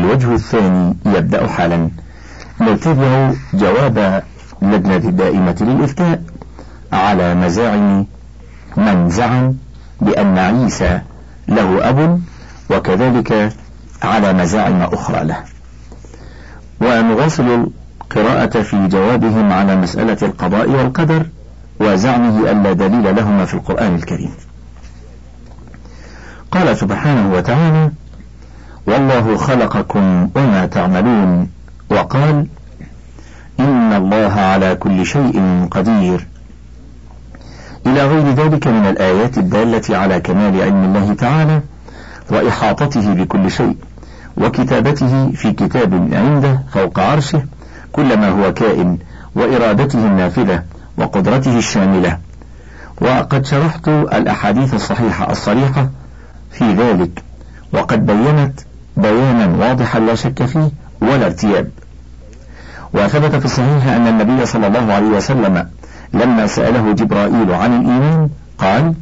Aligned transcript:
الوجه 0.00 0.34
الثاني 0.34 0.94
يبدأ 1.06 1.46
حالا. 1.46 1.88
نتبع 2.60 3.32
جواب 3.54 4.22
اللجنة 4.62 4.96
الدائمة 4.96 5.56
للإفتاء 5.60 6.22
على 6.92 7.34
مزاعم 7.34 8.06
من 8.76 9.10
زعم 9.10 9.54
بأن 10.00 10.38
عيسى 10.38 11.00
له 11.48 11.88
أب 11.88 12.20
وكذلك 12.70 13.52
على 14.02 14.32
مزاعم 14.32 14.82
أخرى 14.82 15.24
له. 15.24 15.36
ونواصل 16.80 17.66
القراءة 18.00 18.62
في 18.62 18.88
جوابهم 18.88 19.52
على 19.52 19.76
مسألة 19.76 20.18
القضاء 20.22 20.70
والقدر 20.70 21.26
وزعمه 21.80 22.50
ألا 22.50 22.72
دليل 22.72 23.16
لهما 23.16 23.44
في 23.44 23.54
القرآن 23.54 23.94
الكريم. 23.94 24.30
قال 26.50 26.76
سبحانه 26.76 27.32
وتعالى 27.32 27.90
والله 28.86 29.36
خلقكم 29.36 30.28
وما 30.36 30.66
تعملون 30.66 31.48
وقال 31.90 32.46
إن 33.60 33.92
الله 33.92 34.32
على 34.32 34.74
كل 34.74 35.06
شيء 35.06 35.66
قدير. 35.70 36.26
إلى 37.86 38.06
غير 38.06 38.34
ذلك 38.34 38.66
من 38.66 38.86
الآيات 38.86 39.38
الدالة 39.38 39.96
على 39.96 40.20
كمال 40.20 40.62
علم 40.62 40.84
الله 40.84 41.14
تعالى 41.14 41.60
وإحاطته 42.30 43.14
بكل 43.14 43.50
شيء 43.50 43.76
وكتابته 44.36 45.30
في 45.30 45.52
كتاب 45.52 45.94
عنده 46.12 46.60
فوق 46.72 46.98
عرشه 47.00 47.42
كل 47.92 48.18
ما 48.18 48.28
هو 48.28 48.54
كائن 48.54 48.98
وإرادته 49.34 50.06
النافذة 50.06 50.62
وقدرته 50.98 51.58
الشاملة. 51.58 52.18
وقد 53.00 53.46
شرحت 53.46 53.88
الأحاديث 53.88 54.74
الصحيحة 54.74 55.32
الصريحة 55.32 55.90
في 56.52 56.72
ذلك 56.72 57.22
وقد 57.72 58.06
بينت 58.06 58.60
بيانا 58.96 59.66
واضحا 59.66 59.98
لا 59.98 60.14
شك 60.14 60.44
فيه 60.44 60.70
ولا 61.00 61.26
ارتياب. 61.26 61.68
وثبت 62.94 63.36
في 63.36 63.44
الصحيح 63.44 63.86
أن 63.86 64.06
النبي 64.06 64.46
صلى 64.46 64.66
الله 64.66 64.92
عليه 64.92 65.06
وسلم 65.06 65.68
لما 66.14 66.46
سأله 66.46 66.92
جبرائيل 66.92 67.52
عن 67.52 67.80
الإيمان 67.80 68.28
قال 68.58 68.94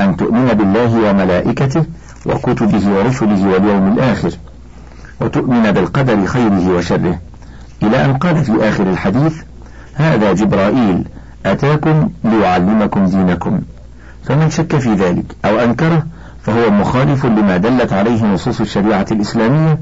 أن 0.00 0.16
تؤمن 0.16 0.46
بالله 0.46 1.10
وملائكته 1.10 1.84
وكتبه 2.26 2.88
ورسله 2.88 3.48
واليوم 3.48 3.92
الآخر 3.92 4.30
وتؤمن 5.20 5.72
بالقدر 5.72 6.26
خيره 6.26 6.68
وشره. 6.76 7.18
إلى 7.82 8.04
أن 8.04 8.16
قال 8.16 8.44
في 8.44 8.68
آخر 8.68 8.90
الحديث 8.90 9.42
هذا 9.94 10.32
جبرائيل 10.32 11.04
أتاكم 11.46 12.08
ليعلمكم 12.24 13.04
دينكم. 13.04 13.60
فمن 14.24 14.50
شك 14.50 14.76
في 14.76 14.94
ذلك 14.94 15.24
أو 15.44 15.58
أنكره 15.58 16.06
فهو 16.44 16.70
مخالف 16.70 17.26
لما 17.26 17.56
دلت 17.56 17.92
عليه 17.92 18.24
نصوص 18.24 18.60
الشريعة 18.60 19.06
الإسلامية 19.12 19.78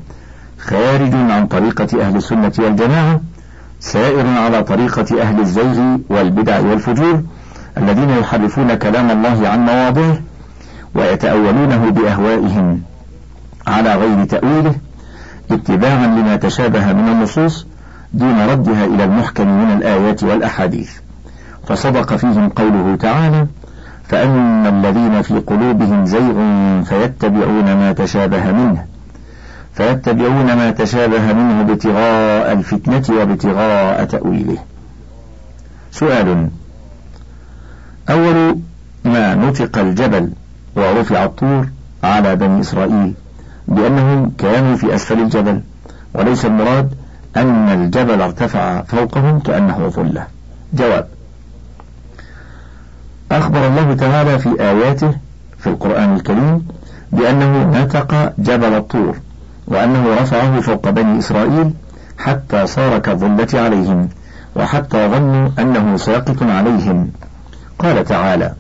خارج 0.59 1.15
عن 1.15 1.47
طريقة 1.47 2.03
أهل 2.07 2.17
السنة 2.17 2.53
والجماعة 2.59 3.21
سائر 3.81 4.27
على 4.27 4.63
طريقة 4.63 5.23
أهل 5.23 5.41
الزيغ 5.41 5.97
والبدع 6.09 6.61
والفجور 6.61 7.23
الذين 7.79 8.11
يحرفون 8.11 8.75
كلام 8.75 9.11
الله 9.11 9.49
عن 9.49 9.65
مواضعه 9.65 10.19
ويتأولونه 10.95 11.91
بأهوائهم 11.91 12.83
على 13.67 13.95
غير 13.95 14.25
تأويله 14.25 14.75
اتباعا 15.51 16.07
لما 16.07 16.37
تشابه 16.37 16.93
من 16.93 17.09
النصوص 17.09 17.67
دون 18.13 18.41
ردها 18.41 18.85
إلى 18.85 19.05
المحكم 19.05 19.47
من 19.47 19.77
الآيات 19.77 20.23
والأحاديث. 20.23 20.91
فصدق 21.69 22.17
فيهم 22.17 22.49
قوله 22.49 22.97
تعالى 23.01 23.47
فأما 24.13 24.69
الذين 24.69 25.23
في 25.23 25.35
قلوبهم 25.39 26.05
زيغ 26.05 26.35
فيتبعون 26.85 27.65
ما 27.65 27.93
تشابه 27.93 28.53
منه 28.53 28.85
فيتبعون 29.75 30.47
ما 30.55 30.71
تشابه 30.71 31.33
منه 31.33 31.61
ابتغاء 31.61 32.53
الفتنة 32.53 33.17
وابتغاء 33.17 34.05
تأويله. 34.05 34.59
سؤال 35.91 36.49
أول 38.11 38.59
ما 39.05 39.35
نطق 39.35 39.79
الجبل 39.79 40.31
ورفع 40.77 41.25
الطور 41.25 41.69
على 42.05 42.37
بني 42.37 42.61
إسرائيل 42.61 43.13
بأنهم 43.69 44.33
كانوا 44.39 44.77
في 44.77 44.95
أسفل 44.95 45.21
الجبل 45.21 45.61
وليس 46.15 46.47
المراد 46.47 46.95
أن 47.37 47.69
الجبل 47.69 48.23
ارتفع 48.23 48.83
فوقهم 48.83 49.41
كأنه 49.41 49.89
ظلة. 49.89 50.27
جواب 50.75 51.09
أخبر 53.33 53.67
الله 53.67 53.95
تعالى 53.95 54.39
في 54.39 54.61
آياته 54.61 55.13
في 55.59 55.67
القرآن 55.67 56.17
الكريم 56.17 56.67
بأنه 57.13 57.83
نتق 57.83 58.33
جبل 58.39 58.75
الطور 58.75 59.17
وأنه 59.67 60.15
رفعه 60.21 60.61
فوق 60.61 60.91
بني 60.91 61.19
إسرائيل 61.19 61.71
حتى 62.19 62.67
صار 62.67 62.99
كالظلة 62.99 63.61
عليهم 63.61 64.09
وحتى 64.57 65.09
ظنوا 65.09 65.49
أنه 65.59 65.97
ساقط 65.97 66.43
عليهم. 66.43 67.11
قال 67.79 68.05
تعالى 68.05 68.55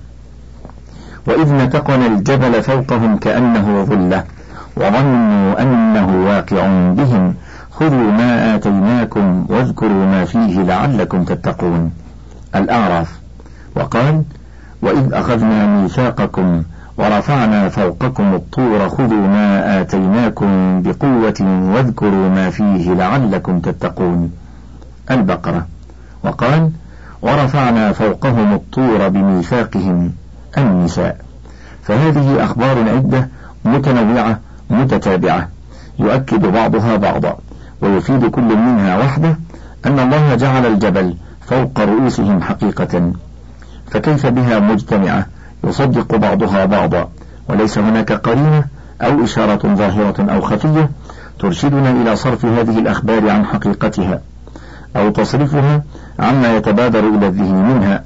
وإذ 1.26 1.52
نتقنا 1.52 2.06
الجبل 2.06 2.62
فوقهم 2.62 3.16
كأنه 3.16 3.84
ظلة 3.84 4.24
وظنوا 4.76 5.62
أنه 5.62 6.26
واقع 6.26 6.66
بهم 6.92 7.34
خذوا 7.72 8.10
ما 8.10 8.54
آتيناكم 8.54 9.46
واذكروا 9.48 10.06
ما 10.06 10.24
فيه 10.24 10.62
لعلكم 10.62 11.24
تتقون. 11.24 11.92
الأعراف 12.54 13.08
وقال 13.76 14.22
وإذ 14.82 15.12
أخذنا 15.12 15.66
ميثاقكم 15.66 16.62
ورفعنا 16.98 17.68
فوقكم 17.68 18.34
الطور 18.34 18.88
خذوا 18.88 19.26
ما 19.26 19.80
آتيناكم 19.80 20.82
بقوة 20.82 21.70
واذكروا 21.74 22.28
ما 22.28 22.50
فيه 22.50 22.94
لعلكم 22.94 23.60
تتقون. 23.60 24.32
البقرة. 25.10 25.66
وقال 26.24 26.70
ورفعنا 27.22 27.92
فوقهم 27.92 28.54
الطور 28.54 29.08
بميثاقهم 29.08 30.12
النساء. 30.58 31.16
فهذه 31.82 32.44
أخبار 32.44 32.88
عدة 32.88 33.28
متنوعة 33.64 34.38
متتابعة. 34.70 35.48
يؤكد 35.98 36.46
بعضها 36.46 36.96
بعضا. 36.96 37.36
ويفيد 37.80 38.26
كل 38.26 38.56
منها 38.56 38.98
وحده 38.98 39.36
أن 39.86 39.98
الله 39.98 40.34
جعل 40.34 40.66
الجبل 40.66 41.14
فوق 41.46 41.80
رؤوسهم 41.80 42.42
حقيقة. 42.42 43.12
فكيف 43.92 44.26
بها 44.26 44.58
مجتمعة؟ 44.58 45.26
يصدق 45.64 46.16
بعضها 46.16 46.64
بعضا. 46.64 47.08
وليس 47.48 47.78
هناك 47.78 48.12
قرينة 48.12 48.64
أو 49.02 49.24
إشارة 49.24 49.74
ظاهرة 49.74 50.32
أو 50.34 50.40
خفية 50.40 50.90
ترشدنا 51.38 51.90
إلى 51.90 52.16
صرف 52.16 52.44
هذه 52.44 52.78
الأخبار 52.78 53.30
عن 53.30 53.44
حقيقتها 53.44 54.20
أو 54.96 55.10
تصرفها 55.10 55.82
عما 56.18 56.56
يتبادر 56.56 57.08
إلى 57.08 57.26
الذهن 57.26 57.54
منها. 57.54 58.04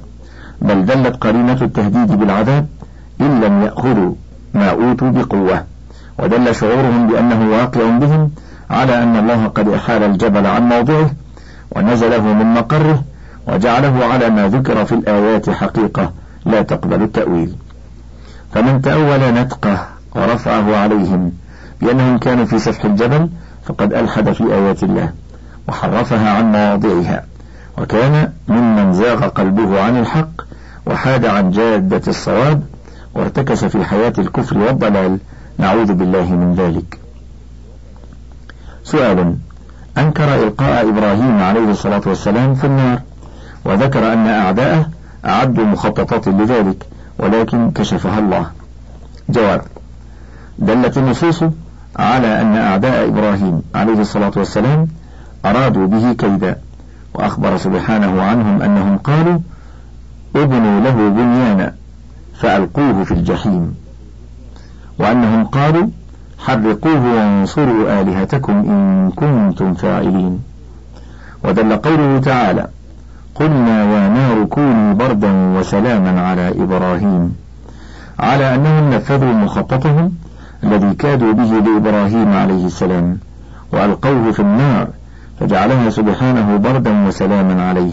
بل 0.61 0.85
دلت 0.85 1.15
قرينة 1.15 1.57
التهديد 1.61 2.11
بالعذاب 2.11 2.67
إن 3.21 3.41
لم 3.41 3.63
يأخذوا 3.63 4.13
ما 4.53 4.69
أوتوا 4.69 5.09
بقوة. 5.09 5.63
ودل 6.19 6.55
شعورهم 6.55 7.07
بأنه 7.07 7.51
واقع 7.51 7.89
بهم 7.89 8.31
على 8.69 9.03
أن 9.03 9.15
الله 9.15 9.47
قد 9.47 9.67
أحال 9.67 10.03
الجبل 10.03 10.47
عن 10.47 10.69
موضعه 10.69 11.11
ونزله 11.71 12.33
من 12.33 12.53
مقره 12.53 13.03
وجعله 13.47 14.05
على 14.05 14.29
ما 14.29 14.47
ذكر 14.47 14.85
في 14.85 14.91
الآيات 14.95 15.49
حقيقة 15.49 16.11
لا 16.45 16.61
تقبل 16.61 17.01
التأويل. 17.01 17.55
فمن 18.53 18.81
تأول 18.81 19.19
نتقه 19.33 19.87
ورفعه 20.15 20.77
عليهم 20.77 21.31
بأنهم 21.81 22.17
كانوا 22.17 22.45
في 22.45 22.59
سفح 22.59 22.85
الجبل 22.85 23.29
فقد 23.65 23.93
ألحد 23.93 24.31
في 24.31 24.43
آيات 24.43 24.83
الله 24.83 25.11
وحرفها 25.67 26.29
عن 26.29 26.51
مواضعها. 26.51 27.23
وكان 27.77 28.31
ممن 28.47 28.93
زاغ 28.93 29.27
قلبه 29.27 29.81
عن 29.81 29.99
الحق 29.99 30.41
وحاد 30.85 31.25
عن 31.25 31.51
جادة 31.51 32.01
الصواب 32.07 32.63
وارتكس 33.13 33.65
في 33.65 33.85
حياة 33.85 34.13
الكفر 34.17 34.57
والضلال. 34.57 35.17
نعوذ 35.57 35.93
بالله 35.93 36.31
من 36.31 36.55
ذلك. 36.55 36.99
سؤال 38.83 39.35
أنكر 39.97 40.43
إلقاء 40.43 40.89
إبراهيم 40.89 41.43
عليه 41.43 41.71
الصلاة 41.71 42.01
والسلام 42.05 42.55
في 42.55 42.67
النار. 42.67 43.01
وذكر 43.67 44.13
أن 44.13 44.27
أعداءه 44.27 44.89
أعدوا 45.25 45.65
مخططات 45.65 46.27
لذلك 46.27 46.85
ولكن 47.19 47.71
كشفها 47.71 48.19
الله. 48.19 48.45
جواب 49.29 49.61
دلت 50.59 50.97
النصوص 50.97 51.43
على 51.95 52.41
أن 52.41 52.55
أعداء 52.55 53.07
إبراهيم 53.07 53.61
عليه 53.75 53.99
الصلاة 54.01 54.31
والسلام 54.35 54.87
أرادوا 55.45 55.87
به 55.87 56.13
كيدا 56.13 56.55
وأخبر 57.13 57.57
سبحانه 57.57 58.21
عنهم 58.21 58.61
أنهم 58.61 58.97
قالوا 58.97 59.39
ابنوا 60.35 60.79
له 60.79 61.09
بنيانا 61.09 61.73
فألقوه 62.39 63.03
في 63.03 63.11
الجحيم. 63.11 63.75
وأنهم 64.99 65.45
قالوا 65.45 65.87
حرقوه 66.39 67.15
وانصروا 67.15 68.01
آلهتكم 68.01 68.53
إن 68.53 69.11
كنتم 69.15 69.73
فاعلين. 69.73 70.39
ودل 71.43 71.75
قوله 71.75 72.19
تعالى 72.19 72.67
قلنا 73.39 73.83
يا 73.93 74.09
نار 74.09 74.45
كوني 74.45 74.93
بردا 74.93 75.31
وسلاما 75.59 76.21
على 76.27 76.49
إبراهيم. 76.49 77.35
على 78.19 78.55
أنهم 78.55 78.93
نفذوا 78.93 79.33
مخططهم 79.33 80.11
الذي 80.63 80.93
كادوا 80.93 81.33
به 81.33 81.43
لإبراهيم 81.43 82.33
عليه 82.33 82.65
السلام 82.65 83.17
وألقوه 83.71 84.31
في 84.31 84.39
النار 84.39 84.87
فجعلها 85.39 85.89
سبحانه 85.89 86.57
بردا 86.57 87.07
وسلاما 87.07 87.69
عليه 87.69 87.91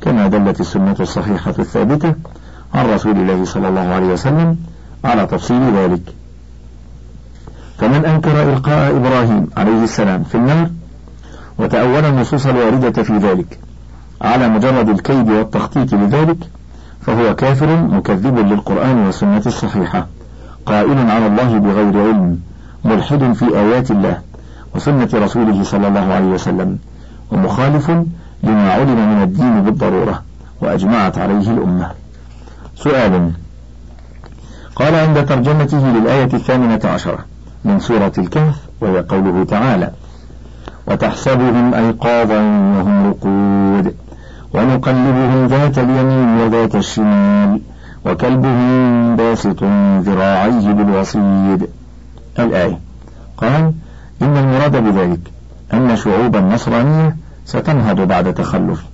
كما 0.00 0.26
دلت 0.26 0.60
السنة 0.60 0.96
الصحيحة 1.00 1.54
الثابتة 1.58 2.14
عن 2.74 2.86
رسول 2.86 3.16
الله 3.16 3.44
صلى 3.44 3.68
الله 3.68 3.94
عليه 3.94 4.06
وسلم 4.06 4.56
على 5.04 5.26
تفصيل 5.26 5.76
ذلك. 5.76 6.02
فمن 7.78 8.04
أنكر 8.04 8.42
إلقاء 8.42 8.96
إبراهيم 8.96 9.46
عليه 9.56 9.84
السلام 9.84 10.22
في 10.22 10.34
النار 10.34 10.70
وتأول 11.58 12.04
النصوص 12.04 12.46
الواردة 12.46 13.02
في 13.02 13.18
ذلك 13.18 13.58
على 14.24 14.48
مجرد 14.48 14.88
الكيد 14.88 15.30
والتخطيط 15.30 15.94
لذلك 15.94 16.36
فهو 17.00 17.34
كافر 17.34 17.76
مكذب 17.76 18.38
للقرآن 18.38 18.98
والسنة 19.06 19.42
الصحيحة 19.46 20.06
قائل 20.66 21.10
على 21.10 21.26
الله 21.26 21.58
بغير 21.58 22.06
علم 22.06 22.40
ملحد 22.84 23.32
في 23.32 23.58
آيات 23.58 23.90
الله 23.90 24.18
وسنة 24.74 25.08
رسوله 25.14 25.62
صلى 25.62 25.88
الله 25.88 26.12
عليه 26.14 26.26
وسلم 26.26 26.78
ومخالف 27.30 27.90
لما 28.42 28.72
علم 28.72 29.16
من 29.16 29.22
الدين 29.22 29.62
بالضرورة 29.62 30.22
وأجمعت 30.60 31.18
عليه 31.18 31.50
الأمة. 31.50 31.90
سؤال 32.76 33.30
قال 34.76 34.94
عند 34.94 35.26
ترجمته 35.26 35.90
للآية 35.90 36.28
الثامنة 36.34 36.80
عشرة 36.84 37.18
من 37.64 37.80
سورة 37.80 38.12
الكهف 38.18 38.56
وهي 38.80 39.00
قوله 39.00 39.44
تعالى 39.44 39.90
وتحسبهم 40.86 41.74
أيقاظا 41.74 42.38
وهم 42.40 43.06
رقود 43.10 43.94
ونقلبهم 44.54 45.46
ذات 45.46 45.78
اليمين 45.78 46.28
وذات 46.40 46.74
الشمال 46.74 47.60
وكلبهم 48.06 49.16
باسط 49.16 49.62
ذراعيه 50.00 50.72
بالوصيد. 50.72 51.68
الآية. 52.38 52.78
قال 53.36 53.72
إن 54.22 54.36
المراد 54.36 54.76
بذلك 54.76 55.20
أن 55.74 55.96
شعوب 55.96 56.36
النصرانية 56.36 57.16
ستنهض 57.44 58.00
بعد 58.00 58.34
تخلف 58.34 58.84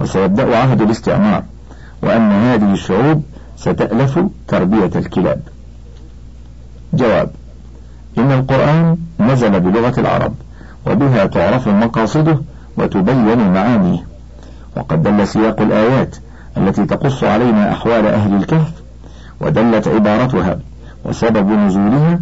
وسيبدأ 0.00 0.56
عهد 0.56 0.82
الاستعمار 0.82 1.42
وأن 2.02 2.32
هذه 2.32 2.72
الشعوب 2.72 3.22
ستألف 3.56 4.20
تربية 4.48 4.90
الكلاب. 4.96 5.40
جواب 6.94 7.30
إن 8.18 8.32
القرآن 8.32 8.96
نزل 9.20 9.60
بلغة 9.60 10.00
العرب 10.00 10.34
وبها 10.86 11.26
تعرف 11.26 11.68
مقاصده 11.68 12.38
وتبين 12.76 13.52
معانيه. 13.52 14.17
وقد 14.78 15.02
دل 15.02 15.28
سياق 15.28 15.60
الآيات 15.60 16.16
التي 16.56 16.84
تقص 16.84 17.24
علينا 17.24 17.72
أحوال 17.72 18.06
أهل 18.06 18.34
الكهف 18.34 18.72
ودلت 19.40 19.88
عبارتها 19.88 20.58
وسبب 21.04 21.50
نزولها 21.50 22.20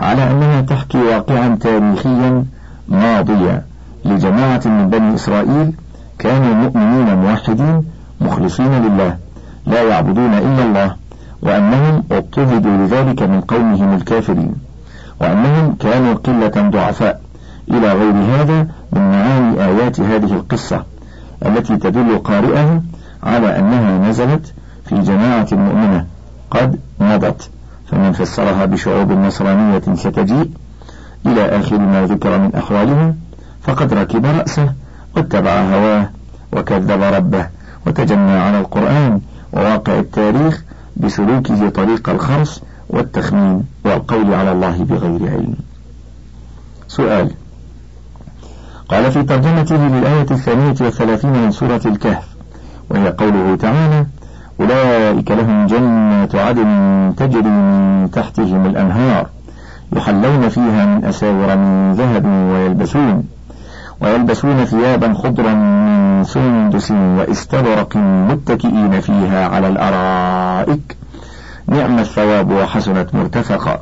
على 0.00 0.30
أنها 0.30 0.60
تحكي 0.60 0.98
واقعا 0.98 1.58
تاريخيا 1.60 2.44
ماضيا 2.88 3.62
لجماعة 4.04 4.60
من 4.64 4.90
بني 4.90 5.14
إسرائيل 5.14 5.72
كانوا 6.18 6.54
مؤمنين 6.54 7.14
موحدين 7.14 7.84
مخلصين 8.20 8.82
لله 8.86 9.16
لا 9.66 9.82
يعبدون 9.82 10.34
إلا 10.34 10.64
الله 10.64 10.96
وأنهم 11.42 12.04
اضطهدوا 12.12 12.76
لذلك 12.76 13.22
من 13.22 13.40
قومهم 13.40 13.94
الكافرين 13.94 14.54
وأنهم 15.20 15.74
كانوا 15.80 16.14
قلة 16.14 16.70
ضعفاء 16.70 17.20
إلى 17.70 17.92
غير 17.92 18.12
هذا 18.12 18.66
من 18.92 19.10
معاني 19.10 19.64
آيات 19.64 20.00
هذه 20.00 20.32
القصة. 20.32 20.91
التي 21.46 21.76
تدل 21.76 22.18
قارئها 22.18 22.82
على 23.22 23.58
أنها 23.58 24.08
نزلت 24.08 24.54
في 24.84 25.00
جماعة 25.00 25.48
مؤمنة. 25.52 26.06
قد 26.50 26.80
مضت. 27.00 27.50
فمن 27.90 28.12
فسرها 28.12 28.64
بشعوب 28.64 29.12
نصرانية 29.12 29.82
ستجيء 29.94 30.50
إلى 31.26 31.44
آخر 31.44 31.78
ما 31.78 32.06
ذكر 32.06 32.38
من 32.38 32.54
أحوالها 32.54 33.14
فقد 33.62 33.94
ركب 33.94 34.26
رأسه 34.26 34.72
واتبع 35.16 35.50
هواه 35.50 36.10
وكذب 36.52 37.02
ربه 37.02 37.46
وتجنى 37.86 38.32
على 38.32 38.60
القرآن 38.60 39.20
وواقع 39.52 39.98
التاريخ 39.98 40.64
بسلوكه 40.96 41.68
طريق 41.68 42.08
الخرص 42.08 42.62
والتخمين 42.88 43.64
والقول 43.84 44.34
على 44.34 44.52
الله 44.52 44.84
بغير 44.84 45.30
علم. 45.30 45.54
سؤال 46.88 47.30
قال 48.92 49.12
في 49.12 49.22
ترجمته 49.22 49.76
للآية 49.76 50.26
الثانية 50.30 50.74
والثلاثين 50.80 51.32
من 51.32 51.50
سورة 51.50 51.80
الكهف 51.86 52.24
وهي 52.90 53.08
قوله 53.10 53.56
تعالى 53.56 54.06
أولئك 54.60 55.30
لهم 55.30 55.66
جنات 55.66 56.34
عدن 56.34 57.12
تجري 57.16 57.42
من 57.42 58.10
تحتهم 58.12 58.66
الأنهار 58.66 59.26
يحلون 59.96 60.48
فيها 60.48 60.86
من 60.86 61.04
أساور 61.04 61.56
من 61.56 61.94
ذهب 61.94 62.24
ويلبسون 62.26 63.24
ويلبسون 64.00 64.64
ثيابا 64.64 65.14
خضرا 65.14 65.54
من 65.54 66.24
سندس 66.24 66.90
وإستبرق 66.90 67.96
متكئين 67.96 69.00
فيها 69.00 69.48
على 69.48 69.68
الأرائك 69.68 70.96
نعم 71.66 71.98
الثواب 71.98 72.50
وحسنت 72.50 73.14
مرتفقا. 73.14 73.80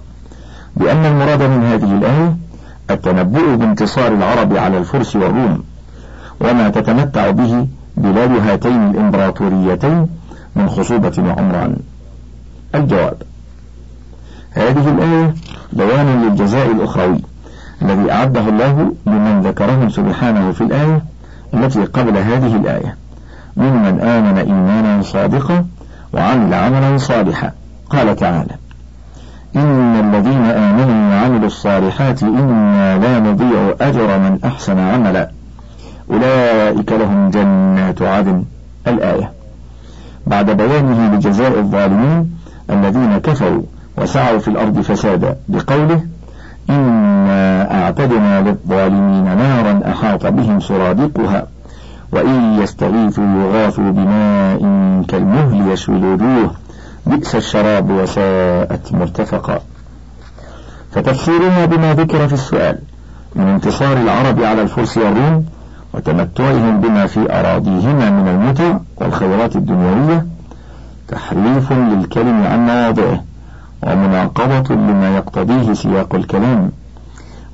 بأن 0.76 1.04
المراد 1.04 1.42
من 1.42 1.64
هذه 1.64 1.92
الآية 1.98 2.36
التنبؤ 2.90 3.54
بانتصار 3.54 4.12
العرب 4.12 4.56
على 4.56 4.78
الفرس 4.78 5.16
والروم 5.16 5.62
وما 6.40 6.68
تتمتع 6.68 7.30
به 7.30 7.66
بلاد 7.96 8.30
هاتين 8.30 8.90
الإمبراطوريتين 8.90 10.06
من 10.56 10.68
خصوبة 10.68 11.12
وعمران. 11.18 11.76
الجواب 12.74 13.22
هذه 14.50 14.88
الآية 14.88 15.34
بيان 15.72 16.22
للجزاء 16.22 16.70
الأخروي 16.70 17.20
الذي 17.82 18.12
أعده 18.12 18.48
الله 18.48 18.92
لمن 19.06 19.42
ذكرهم 19.42 19.90
سبحانه 19.90 20.52
في 20.52 20.60
الآية 20.60 21.02
التي 21.54 21.84
قبل 21.84 22.16
هذه 22.16 22.56
الآية 22.56 22.96
ممن 23.56 24.00
آمن 24.00 24.38
إيمانا 24.38 25.02
صادقا 25.02 25.66
وعمل 26.12 26.54
عملا 26.54 26.98
صالحا. 26.98 27.52
قال 27.90 28.16
تعالى 28.16 28.59
إن 29.56 30.14
الذين 30.14 30.44
آمنوا 30.44 31.14
وعملوا 31.14 31.46
الصالحات 31.46 32.22
إنا 32.22 32.98
لا 32.98 33.18
نضيع 33.18 33.74
أجر 33.80 34.18
من 34.18 34.38
أحسن 34.44 34.78
عملا. 34.78 35.30
أولئك 36.10 36.92
لهم 36.92 37.30
جنات 37.30 38.02
عدن. 38.02 38.44
الآية. 38.88 39.32
بعد 40.26 40.50
بيانه 40.50 41.14
لجزاء 41.14 41.58
الظالمين 41.58 42.30
الذين 42.70 43.18
كفروا 43.18 43.62
وسعوا 43.98 44.38
في 44.38 44.48
الأرض 44.48 44.80
فسادا 44.80 45.36
بقوله 45.48 46.00
إنا 46.70 47.82
أعتدنا 47.82 48.40
للظالمين 48.40 49.24
نارا 49.24 49.80
أحاط 49.92 50.26
بهم 50.26 50.60
سرادقها 50.60 51.46
وإن 52.12 52.58
يستغيثوا 52.62 53.24
يغاثوا 53.24 53.90
بماء 53.90 54.58
كالمهل 55.08 55.72
يشوي 55.72 55.96
الوجوه. 55.96 56.50
بئس 57.06 57.34
الشراب 57.36 57.90
وساءت 57.90 58.92
مرتفقا. 58.92 59.60
فتفسيرها 60.92 61.64
بما 61.66 61.94
ذكر 61.94 62.28
في 62.28 62.32
السؤال 62.34 62.78
من 63.36 63.44
انتصار 63.48 63.96
العرب 63.96 64.42
على 64.42 64.62
الفرس 64.62 64.98
والروم 64.98 65.44
وتمتعهم 65.94 66.80
بما 66.80 67.06
في 67.06 67.32
أراضيهما 67.40 68.10
من 68.10 68.28
المتع 68.28 68.78
والخيرات 68.96 69.56
الدنيوية 69.56 70.26
تحريف 71.08 71.72
للكلم 71.72 72.42
عن 72.46 72.66
مواضعه 72.66 73.24
ومناقضة 73.82 74.74
لما 74.74 75.16
يقتضيه 75.16 75.72
سياق 75.74 76.14
الكلام 76.14 76.70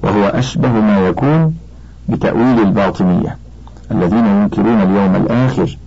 وهو 0.02 0.24
أشبه 0.24 0.68
ما 0.68 0.98
يكون 1.08 1.54
بتأويل 2.08 2.60
الباطنية 2.60 3.36
الذين 3.90 4.26
ينكرون 4.26 4.82
اليوم 4.82 5.16
الآخر 5.16 5.78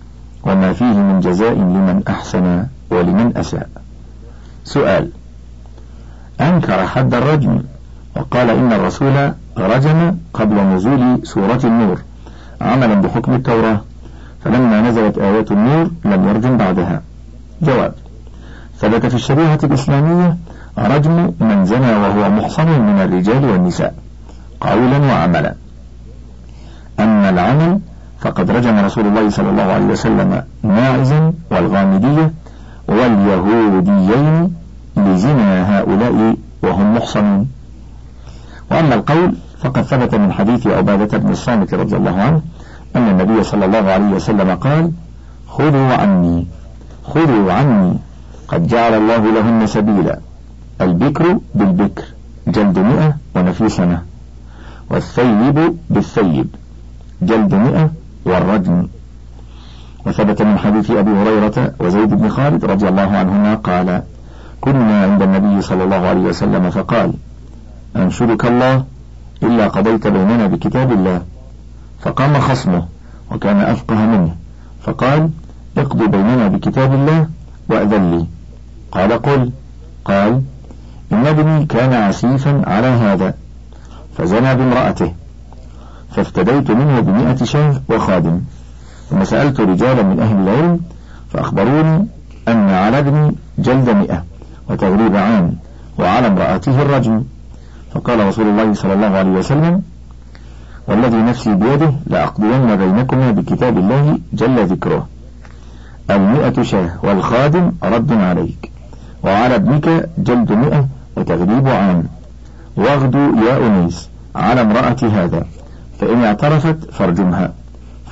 وما 0.44 0.72
فيه 0.72 0.84
من 0.94 1.20
جزاء 1.20 1.52
لمن 1.52 2.02
أحسن 2.08 2.66
ولمن 2.90 3.36
أساء. 3.36 3.68
سؤال 4.64 5.10
أنكر 6.40 6.86
حد 6.86 7.14
الرجم 7.14 7.62
وقال 8.16 8.50
إن 8.50 8.72
الرسول 8.72 9.32
رجم 9.58 10.16
قبل 10.34 10.56
نزول 10.56 11.26
سورة 11.26 11.60
النور 11.64 11.98
عملا 12.60 12.94
بحكم 12.94 13.34
التوراة 13.34 13.80
فلما 14.44 14.80
نزلت 14.80 15.18
آيات 15.18 15.52
النور 15.52 15.90
لم 16.04 16.28
يرجم 16.28 16.56
بعدها. 16.56 17.02
جواب 17.62 17.94
ثبت 18.78 19.06
في 19.06 19.14
الشريعة 19.14 19.58
الإسلامية 19.64 20.36
رجم 20.78 21.32
من 21.40 21.66
زنى 21.66 21.92
وهو 21.96 22.30
محصن 22.30 22.80
من 22.80 23.00
الرجال 23.00 23.44
والنساء 23.44 23.94
قولا 24.60 24.98
وعملا. 24.98 25.54
أما 27.00 27.30
العمل 27.30 27.80
فقد 28.20 28.50
رجم 28.50 28.78
رسول 28.78 29.06
الله 29.06 29.30
صلى 29.30 29.50
الله 29.50 29.62
عليه 29.62 29.84
وسلم 29.84 30.42
ماعزا 30.64 31.32
والغامدية 31.50 32.32
واليهوديين 32.90 34.54
لزنا 34.96 35.78
هؤلاء 35.78 36.36
وهم 36.62 36.94
محصنون. 36.96 37.48
وأما 38.70 38.94
القول 38.94 39.34
فقد 39.62 39.82
ثبت 39.82 40.14
من 40.14 40.32
حديث 40.32 40.66
عبادة 40.66 41.18
بن 41.18 41.30
الصامت 41.30 41.74
رضي 41.74 41.96
الله 41.96 42.16
عنه 42.22 42.40
أن 42.96 43.08
النبي 43.08 43.42
صلى 43.42 43.64
الله 43.64 43.84
عليه 43.90 44.10
وسلم 44.18 44.54
قال 44.54 44.90
خذوا 45.48 45.94
عني 45.94 46.46
خذوا 47.04 47.52
عني 47.52 47.96
قد 48.48 48.66
جعل 48.66 48.94
الله 48.94 49.22
لهن 49.32 49.66
سبيلا. 49.66 50.18
البكر 50.80 51.38
بالبكر 51.54 52.04
جلد 52.48 52.78
مئة 52.78 53.16
ونفي 53.36 53.68
سنة 53.68 54.02
والثيب 54.90 55.76
بالثيب 55.90 56.48
جلد 57.22 57.54
مئة 57.54 57.90
والرجم 58.24 58.86
وثبت 60.06 60.42
من 60.42 60.58
حديث 60.58 60.90
أبي 60.90 61.10
هريرة 61.10 61.72
وزيد 61.80 62.14
بن 62.14 62.28
خالد 62.28 62.64
رضي 62.64 62.88
الله 62.88 63.16
عنهما 63.16 63.54
قال 63.54 64.02
كنا 64.60 65.02
عند 65.02 65.22
النبي 65.22 65.62
صلى 65.62 65.84
الله 65.84 65.96
عليه 65.96 66.20
وسلم 66.20 66.70
فقال 66.70 67.12
أنشدك 67.96 68.44
الله 68.44 68.84
إلا 69.42 69.68
قضيت 69.68 70.06
بيننا 70.06 70.46
بكتاب 70.46 70.92
الله. 70.92 71.22
فقام 72.00 72.40
خصمه 72.40 72.86
وكان 73.30 73.60
أفقه 73.60 73.94
منه 73.94 74.34
فقال 74.82 75.30
اقضي 75.78 76.06
بيننا 76.06 76.48
بكتاب 76.48 76.94
الله 76.94 77.28
وأذن 77.68 78.10
لي. 78.10 78.26
قال 78.92 79.12
قل. 79.12 79.50
قال 80.04 80.42
إن 81.12 81.26
ابني 81.26 81.66
كان 81.66 81.92
عسيفا 81.92 82.62
على 82.66 82.86
هذا. 82.86 83.34
فزنى 84.18 84.54
بامرأته 84.54 85.12
فافتديت 86.10 86.70
منه 86.70 87.00
بمئة 87.00 87.44
شاه 87.44 87.80
وخادم. 87.88 88.40
ثم 89.10 89.24
سألت 89.24 89.60
رجالا 89.60 90.02
من 90.02 90.20
أهل 90.20 90.36
العلم 90.36 90.80
فأخبروني 91.32 92.06
أن 92.48 92.70
على 92.70 92.98
ابني 92.98 93.34
جلد 93.58 93.90
مئة 93.90 94.24
وتغريب 94.68 95.16
عام 95.16 95.54
وعلى 95.98 96.26
امرأته 96.26 96.82
الرجم 96.82 97.24
فقال 97.94 98.26
رسول 98.26 98.46
الله 98.46 98.74
صلى 98.74 98.92
الله 98.92 99.06
عليه 99.06 99.30
وسلم 99.30 99.82
والذي 100.88 101.16
نفسي 101.16 101.54
بيده 101.54 101.92
لأقضين 102.06 102.76
بينكما 102.76 103.30
بكتاب 103.30 103.78
الله 103.78 104.18
جل 104.32 104.66
ذكره. 104.66 105.08
المئة 106.10 106.62
شاه 106.62 106.90
والخادم 107.02 107.72
رد 107.82 108.12
عليك 108.12 108.70
وعلى 109.24 109.54
ابنك 109.54 110.08
جلد 110.18 110.52
مئة 110.52 110.86
وتغريب 111.16 111.68
عام. 111.68 112.04
واغدو 112.76 113.18
يا 113.18 113.66
أنيس 113.66 114.08
على 114.36 114.60
امرأة 114.60 114.96
هذا 115.02 115.46
فإن 116.00 116.24
اعترفت 116.24 116.90
فارجمها. 116.92 117.52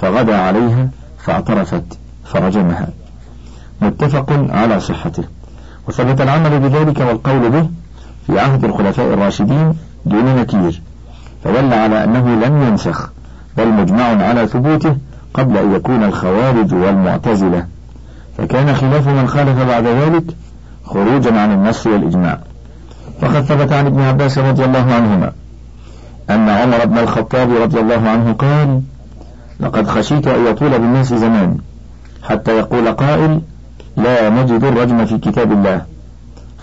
فغدا 0.00 0.36
عليها 0.36 0.88
فاعترفت 1.24 1.98
فرجمها. 2.24 2.88
متفق 3.82 4.46
على 4.50 4.80
صحته. 4.80 5.24
وثبت 5.88 6.20
العمل 6.20 6.60
بذلك 6.60 7.00
والقول 7.00 7.50
به 7.50 7.68
في 8.26 8.40
عهد 8.40 8.64
الخلفاء 8.64 9.14
الراشدين 9.14 9.74
دون 10.06 10.36
نكير. 10.36 10.80
فدل 11.44 11.74
على 11.74 12.04
أنه 12.04 12.46
لم 12.46 12.62
ينسخ 12.62 13.10
بل 13.56 13.68
مجمع 13.68 14.04
على 14.04 14.46
ثبوته 14.46 14.96
قبل 15.34 15.56
أن 15.56 15.74
يكون 15.74 16.04
الخوارج 16.04 16.74
والمعتزلة. 16.74 17.66
فكان 18.38 18.74
خلاف 18.74 19.08
من 19.08 19.28
خالف 19.28 19.62
بعد 19.62 19.86
ذلك 19.86 20.24
خروجا 20.84 21.40
عن 21.40 21.52
النص 21.52 21.86
والإجماع. 21.86 22.38
فقد 23.20 23.42
ثبت 23.42 23.72
عن 23.72 23.86
ابن 23.86 24.00
عباس 24.00 24.38
رضي 24.38 24.64
الله 24.64 24.94
عنهما 24.94 25.32
أن 26.30 26.48
عمر 26.48 26.84
بن 26.84 26.98
الخطاب 26.98 27.52
رضي 27.62 27.80
الله 27.80 28.08
عنه 28.08 28.32
قال 28.32 28.80
لقد 29.60 29.88
خشيت 29.88 30.26
أن 30.26 30.46
يطول 30.46 30.70
بالناس 30.70 31.14
زمان 31.14 31.58
حتى 32.22 32.58
يقول 32.58 32.92
قائل 32.92 33.40
لا 33.96 34.28
نجد 34.28 34.64
الرجم 34.64 35.04
في 35.04 35.18
كتاب 35.18 35.52
الله. 35.52 35.82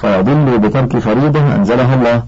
فيضل 0.01 0.57
بترك 0.57 0.97
فريضة 0.97 1.55
أنزلها 1.55 1.95
الله. 1.95 2.23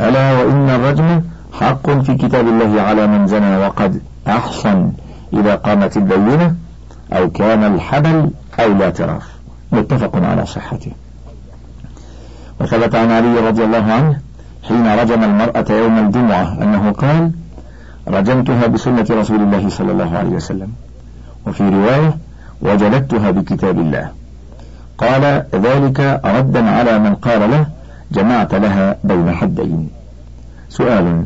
ألا 0.00 0.32
وإن 0.32 0.70
الرجم 0.70 1.22
حق 1.52 1.90
في 1.90 2.14
كتاب 2.14 2.48
الله 2.48 2.82
على 2.82 3.06
من 3.06 3.26
زنى 3.26 3.56
وقد 3.56 4.00
أحصن 4.28 4.92
إذا 5.32 5.54
قامت 5.54 5.96
البينة 5.96 6.54
أو 7.12 7.30
كان 7.30 7.74
الحبل 7.74 8.30
أو 8.60 8.72
الاعتراف 8.72 9.22
متفق 9.72 10.16
على 10.16 10.46
صحته. 10.46 10.92
وثبت 12.60 12.94
عن 12.94 13.10
علي 13.10 13.48
رضي 13.48 13.64
الله 13.64 13.92
عنه 13.92 14.18
حين 14.68 14.86
رجم 14.86 15.24
المرأة 15.24 15.64
يوم 15.70 15.98
الجمعة 15.98 16.62
أنه 16.62 16.90
قال 16.90 17.30
رجمتها 18.08 18.66
بسنة 18.66 19.06
رسول 19.10 19.40
الله 19.40 19.68
صلى 19.68 19.92
الله 19.92 20.18
عليه 20.18 20.28
وسلم. 20.28 20.72
وفي 21.46 21.68
رواية 21.68 22.16
وجلدتها 22.62 23.30
بكتاب 23.30 23.78
الله. 23.78 24.08
قال 24.98 25.44
ذلك 25.54 26.20
ردا 26.24 26.70
على 26.70 26.98
من 26.98 27.14
قال 27.14 27.50
له 27.50 27.66
جمعت 28.12 28.54
لها 28.54 28.96
بين 29.04 29.32
حدين. 29.32 29.90
سؤال 30.68 31.24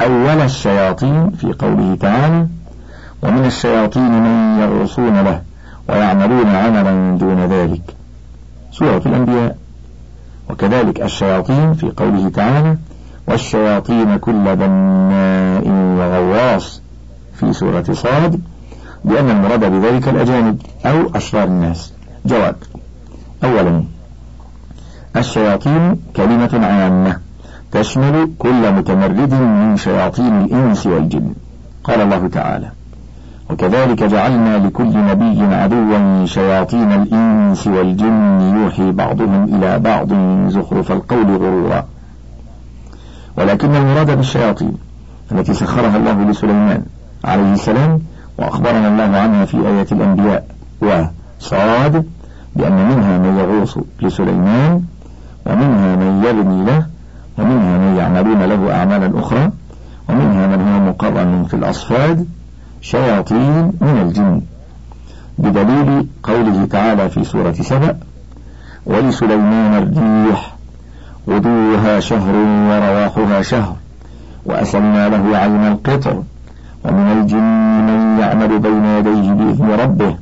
أول 0.00 0.40
الشياطين 0.40 1.30
في 1.30 1.52
قوله 1.52 1.96
تعالى 2.00 2.46
ومن 3.22 3.44
الشياطين 3.44 4.12
من 4.22 4.60
يغرصون 4.60 5.20
له 5.20 5.42
ويعملون 5.88 6.46
عملا 6.46 7.18
دون 7.18 7.46
ذلك. 7.46 7.82
سورة 8.72 9.02
الأنبياء. 9.06 9.56
وكذلك 10.50 11.02
الشياطين 11.02 11.74
في 11.74 11.90
قوله 11.96 12.28
تعالى 12.28 12.76
والشياطين 13.28 14.16
كل 14.16 14.56
بناء 14.56 15.68
وغواص 15.68 16.82
في 17.34 17.52
سورة 17.52 17.84
صاد 17.92 18.40
بأن 19.04 19.30
المراد 19.30 19.64
بذلك 19.64 20.08
الأجانب 20.08 20.62
أو 20.86 21.10
أشرار 21.14 21.44
الناس. 21.44 21.92
جواب. 22.26 22.56
أولا 23.44 23.84
الشياطين 25.16 25.96
كلمة 26.16 26.66
عامة 26.66 27.16
تشمل 27.72 28.30
كل 28.38 28.72
متمرد 28.72 29.34
من 29.34 29.76
شياطين 29.76 30.40
الإنس 30.40 30.86
والجن. 30.86 31.34
قال 31.84 32.00
الله 32.00 32.28
تعالى 32.28 32.70
وكذلك 33.50 34.02
جعلنا 34.02 34.66
لكل 34.66 34.96
نبي 34.96 35.54
عدوا 35.54 36.26
شياطين 36.26 36.92
الإنس 36.92 37.66
والجن. 37.66 38.40
يوحي 38.62 38.92
بعضهم 38.92 39.54
إلى 39.54 39.78
بعض 39.78 40.08
زخرف 40.48 40.92
القول 40.92 41.36
غرورا. 41.36 41.84
ولكن 43.36 43.74
المراد 43.74 44.16
بالشياطين 44.16 44.72
التي 45.32 45.54
سخرها 45.54 45.96
الله 45.96 46.30
لسليمان 46.30 46.82
عليه 47.24 47.52
السلام 47.52 48.00
وأخبرنا 48.38 48.88
الله 48.88 49.18
عنها 49.18 49.44
في 49.44 49.56
آيات 49.56 49.92
الأنبياء 49.92 50.46
وصاد 50.80 52.06
بأن 52.56 52.72
منها 52.88 53.18
من 53.18 53.38
يغوص 53.38 53.78
لسليمان 54.02 54.82
ومنها 55.46 55.96
من 55.96 56.24
يبني 56.24 56.64
له 56.64 56.86
ومنها 57.38 57.78
من 57.78 57.96
يعملون 57.96 58.42
له 58.42 58.74
أعمالا 58.78 59.20
أخرى 59.20 59.50
ومنها 60.08 60.46
من 60.46 60.68
هو 60.68 60.90
مقرن 60.90 61.44
في 61.44 61.54
الأصفاد 61.54 62.26
شياطين 62.80 63.72
من 63.80 63.98
الجن 64.02 64.40
بدليل 65.38 66.06
قوله 66.22 66.64
تعالى 66.64 67.10
في 67.10 67.24
سورة 67.24 67.52
سبأ 67.52 67.98
ولسليمان 68.86 69.74
الريح 69.82 70.51
غدوها 71.28 72.00
شهر 72.00 72.34
ورواحها 72.68 73.42
شهر 73.42 73.76
وأسلنا 74.46 75.08
له 75.08 75.38
عين 75.38 75.66
القطر 75.66 76.22
ومن 76.84 77.20
الجن 77.20 77.86
من 77.86 78.18
يعمل 78.20 78.58
بين 78.58 78.84
يديه 78.84 79.32
بإذن 79.32 79.70
ربه 79.80 80.16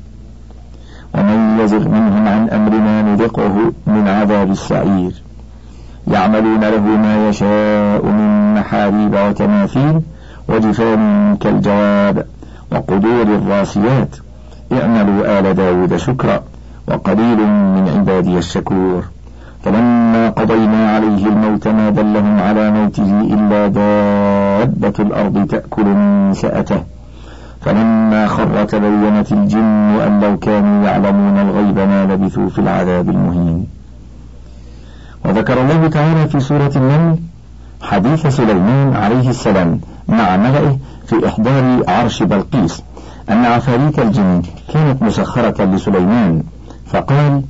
ومن 1.14 1.60
يزغ 1.60 1.88
منهم 1.88 2.28
عن 2.28 2.48
أمرنا 2.48 3.02
نذقه 3.02 3.72
من 3.86 4.08
عذاب 4.08 4.50
السعير. 4.50 5.22
يعملون 6.08 6.60
له 6.60 6.80
ما 6.80 7.28
يشاء 7.28 8.06
من 8.06 8.54
محاريب 8.54 9.14
وتماثيل 9.14 10.00
وجفان 10.48 11.36
كالجواب 11.40 12.26
وقدور 12.72 13.22
الراسيات. 13.22 14.16
اعملوا 14.72 15.38
آل 15.38 15.54
داود 15.54 15.96
شكرا 15.96 16.42
وقليل 16.88 17.38
من 17.46 17.88
عبادي 17.96 18.38
الشكور. 18.38 19.04
فلما 19.64 20.30
قضينا 20.30 20.90
عليه 20.90 21.26
الموت 21.26 21.68
ما 21.68 21.90
دلهم 21.90 22.40
على 22.40 22.70
موته 22.70 23.20
إلا 23.20 23.66
دابة 23.66 24.94
الأرض 24.98 25.46
تأكل 25.46 25.84
من 25.84 26.34
سأته 26.34 26.82
فلما 27.60 28.26
خر 28.26 28.64
تبينت 28.64 29.32
الجن 29.32 30.00
أن 30.06 30.20
لو 30.20 30.38
كانوا 30.38 30.84
يعلمون 30.84 31.38
الغيب 31.38 31.78
ما 31.78 32.04
لبثوا 32.04 32.48
في 32.48 32.58
العذاب 32.58 33.10
المهين. 33.10 33.66
وذكر 35.24 35.60
الله 35.60 35.88
تعالى 35.88 36.28
في 36.28 36.40
سورة 36.40 36.72
النمل 36.76 37.18
حديث 37.82 38.26
سليمان 38.26 38.96
عليه 38.96 39.30
السلام 39.30 39.80
مع 40.08 40.36
ملئه 40.36 40.78
في 41.06 41.28
إحضار 41.28 41.82
عرش 41.88 42.22
بلقيس 42.22 42.82
أن 43.30 43.44
عفاريت 43.44 43.98
الجن 43.98 44.42
كانت 44.74 45.02
مسخرة 45.02 45.64
لسليمان 45.64 46.42
فقال 46.86 47.42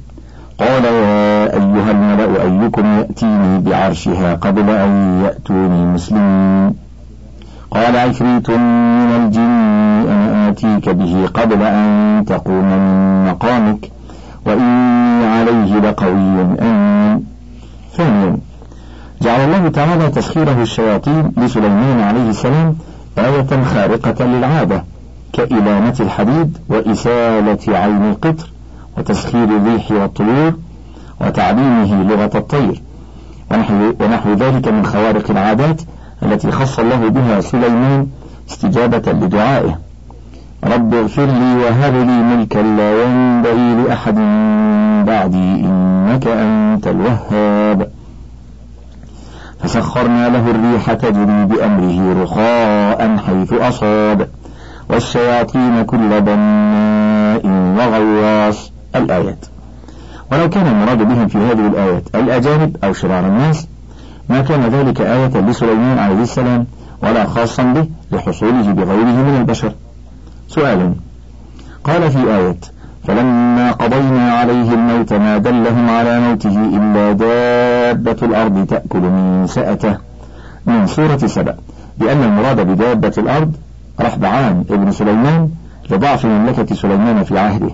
قال 0.61 0.85
يا 0.85 1.55
أيها 1.55 1.91
الملأ 1.91 2.43
أيكم 2.43 2.99
يأتيني 2.99 3.59
بعرشها 3.59 4.35
قبل 4.35 4.71
أن 4.71 5.21
يأتوني 5.25 5.87
مسلمين. 5.87 6.75
قال 7.71 7.97
عفريت 7.97 8.51
من 8.51 9.11
الجن 9.17 9.41
أنا 10.11 10.49
آتيك 10.49 10.89
به 10.89 11.27
قبل 11.35 11.63
أن 11.63 12.25
تقوم 12.27 12.65
من 12.65 13.25
مقامك 13.31 13.91
وإني 14.47 15.27
عليه 15.27 15.79
لقوي 15.81 16.41
أمين. 16.61 17.25
ثانيا 17.97 18.37
جعل 19.23 19.41
الله 19.41 19.69
تعالى 19.69 20.09
تسخيره 20.09 20.63
الشياطين 20.63 21.33
لسليمان 21.37 22.01
عليه 22.01 22.31
السلام 22.31 22.77
آية 23.19 23.63
خارقة 23.65 24.25
للعادة 24.25 24.85
كإلامة 25.33 25.97
الحديد 26.01 26.59
وإسالة 26.69 27.79
عين 27.79 28.11
القطر. 28.11 28.51
وتسخير 29.01 29.45
الريح 29.45 29.91
والطيور 29.91 30.53
وتعليمه 31.21 32.03
لغة 32.03 32.31
الطير 32.35 32.83
ونحو, 33.51 33.75
ونحو 34.01 34.33
ذلك 34.33 34.69
من 34.69 34.87
خوارق 34.87 35.31
العادات 35.31 35.83
التي 36.23 36.51
خص 36.51 36.79
الله 36.79 37.09
بها 37.09 37.41
سليمان 37.41 38.07
استجابة 38.51 39.13
لدعائه. 39.13 39.79
رب 40.65 40.95
اغفر 40.95 41.25
لي 41.27 41.55
وهب 41.55 41.95
لي 41.95 42.23
ملكا 42.23 42.59
لا 42.59 43.05
ينبغي 43.05 43.75
لأحد 43.75 44.15
بعدي 45.07 45.55
إنك 45.55 46.27
أنت 46.27 46.87
الوهاب. 46.87 47.91
فسخرنا 49.61 50.29
له 50.29 50.51
الريح 50.51 50.93
تجري 50.93 51.45
بأمره 51.45 52.23
رخاء 52.23 53.17
حيث 53.27 53.53
أصاب 53.53 54.29
والشياطين 54.89 55.83
كل 55.83 56.21
بناء 56.21 57.47
وغواص. 57.47 58.73
الآيات. 58.97 59.47
ولو 60.33 60.49
كان 60.49 60.67
المراد 60.67 60.99
بهم 60.99 61.29
في 61.29 61.39
هذه 61.39 61.67
الآيات 61.67 62.03
الأجانب 62.15 62.77
أو 62.85 62.93
شرار 62.93 63.27
الناس 63.27 63.67
ما 64.29 64.41
كان 64.41 64.61
ذلك 64.61 65.01
آية 65.01 65.41
لسليمان 65.41 65.99
عليه 65.99 66.23
السلام 66.23 66.67
ولا 67.03 67.27
خاصا 67.27 67.63
به 67.63 67.87
لحصوله 68.13 68.73
بغيره 68.73 69.23
من 69.23 69.37
البشر. 69.41 69.73
سؤال 70.49 70.95
قال 71.85 72.11
في 72.11 72.19
آية 72.19 72.57
فلما 73.05 73.73
قضينا 73.73 74.33
عليه 74.33 74.75
الموت 74.75 75.13
ما 75.13 75.39
دلهم 75.39 75.91
على 75.91 76.21
موته 76.21 76.65
إلا 76.77 77.13
دابة 77.13 78.17
الأرض 78.23 78.67
تأكل 78.67 79.01
من 79.01 79.47
سأته. 79.47 79.97
من 80.67 80.87
سورة 80.87 81.17
سبأ 81.17 81.57
لأن 81.99 82.23
المراد 82.23 82.61
بدابة 82.61 83.13
الأرض 83.19 83.53
رحبعان 84.01 84.65
ابن 84.71 84.93
سليمان 84.93 85.51
لضعف 85.91 86.27
مملكة 86.27 86.75
سليمان 86.75 87.25
في 87.25 87.39
عهده. 87.39 87.71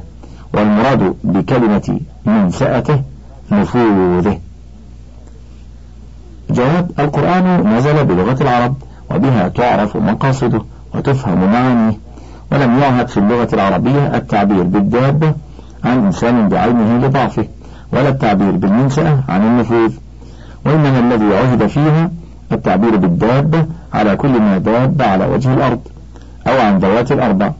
والمراد 0.57 1.15
بكلمة 1.25 2.01
من 2.27 2.51
سأته 2.51 3.03
نفوذه. 3.53 4.39
جواب 6.51 6.91
القرآن 6.99 7.77
نزل 7.77 8.05
بلغة 8.05 8.43
العرب 8.43 8.75
وبها 9.11 9.49
تعرف 9.49 9.97
مقاصده 9.97 10.63
وتفهم 10.95 11.53
معانيه 11.53 11.99
ولم 12.53 12.79
يعهد 12.79 13.09
في 13.09 13.17
اللغة 13.17 13.49
العربية 13.53 14.17
التعبير 14.17 14.63
بالدابة 14.63 15.35
عن 15.85 16.07
إنسان 16.07 16.49
بعينه 16.49 17.07
لضعفه 17.07 17.47
ولا 17.93 18.09
التعبير 18.09 18.51
بالمنشأة 18.51 19.19
عن 19.29 19.43
النفوذ. 19.43 19.93
وإنما 20.67 20.99
الذي 20.99 21.37
عهد 21.37 21.67
فيها 21.67 22.11
التعبير 22.53 22.97
بالدابة 22.97 23.67
على 23.95 24.17
كل 24.17 24.41
ما 24.41 24.59
داب 24.59 25.03
على 25.03 25.27
وجه 25.27 25.55
الأرض 25.55 25.81
أو 26.47 26.61
عن 26.61 26.79
ذوات 26.79 27.13
الأربع. 27.13 27.53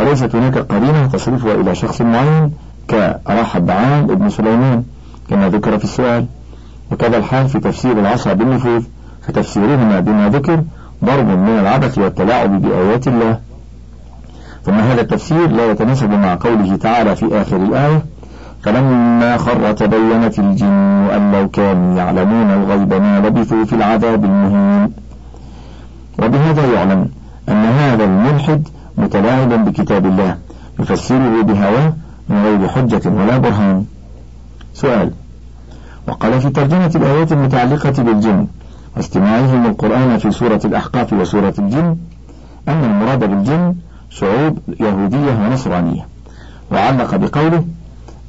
وليست 0.00 0.34
هناك 0.34 0.58
قرينة 0.58 1.06
تصرفها 1.06 1.54
إلى 1.54 1.74
شخص 1.74 2.00
معين 2.00 2.52
كرحب 2.90 3.70
عام 3.70 4.10
ابن 4.10 4.30
سليمان 4.30 4.84
كما 5.30 5.48
ذكر 5.48 5.78
في 5.78 5.84
السؤال. 5.84 6.26
وكذا 6.92 7.16
الحال 7.16 7.48
في 7.48 7.58
تفسير 7.58 7.98
العصا 7.98 8.32
بالنفوذ 8.32 8.82
فتفسيرهما 9.22 10.00
بما 10.00 10.28
ذكر 10.28 10.62
ضرب 11.04 11.26
من 11.26 11.58
العبث 11.58 11.98
والتلاعب 11.98 12.62
بآيات 12.62 13.08
الله. 13.08 13.38
ثم 14.64 14.74
هذا 14.74 15.00
التفسير 15.00 15.50
لا 15.50 15.70
يتناسب 15.70 16.10
مع 16.10 16.34
قوله 16.40 16.76
تعالى 16.76 17.16
في 17.16 17.42
آخر 17.42 17.56
الآية 17.56 18.02
فلما 18.62 19.36
خر 19.36 19.72
تبينت 19.72 20.38
الجن 20.38 21.08
أن 21.16 21.32
لو 21.32 21.48
كانوا 21.48 21.96
يعلمون 21.96 22.50
الغيب 22.50 22.94
ما 22.94 23.18
لبثوا 23.18 23.64
في 23.64 23.72
العذاب 23.72 24.24
المهين 24.24 24.92
وبهذا 26.18 26.72
يعلم 26.74 27.08
أن 27.48 27.64
هذا 27.64 28.04
الملحد 28.04 28.68
متلاعبا 29.00 29.56
بكتاب 29.56 30.06
الله 30.06 30.36
يفسره 30.80 31.42
بهواه 31.42 31.92
من 32.28 32.44
غير 32.44 32.68
حجة 32.68 33.08
ولا 33.08 33.38
برهان. 33.38 33.84
سؤال 34.74 35.10
وقال 36.08 36.40
في 36.40 36.50
ترجمة 36.50 36.92
الآيات 36.94 37.32
المتعلقة 37.32 38.02
بالجن 38.02 38.46
واستماعهم 38.96 39.66
القرآن 39.66 40.18
في 40.18 40.30
سورة 40.30 40.60
الأحقاف 40.64 41.12
وسورة 41.12 41.54
الجن 41.58 41.96
أن 42.68 42.84
المراد 42.84 43.24
بالجن 43.24 43.74
شعوب 44.10 44.58
يهودية 44.80 45.32
ونصرانية. 45.40 46.06
وعلق 46.72 47.16
بقوله 47.16 47.64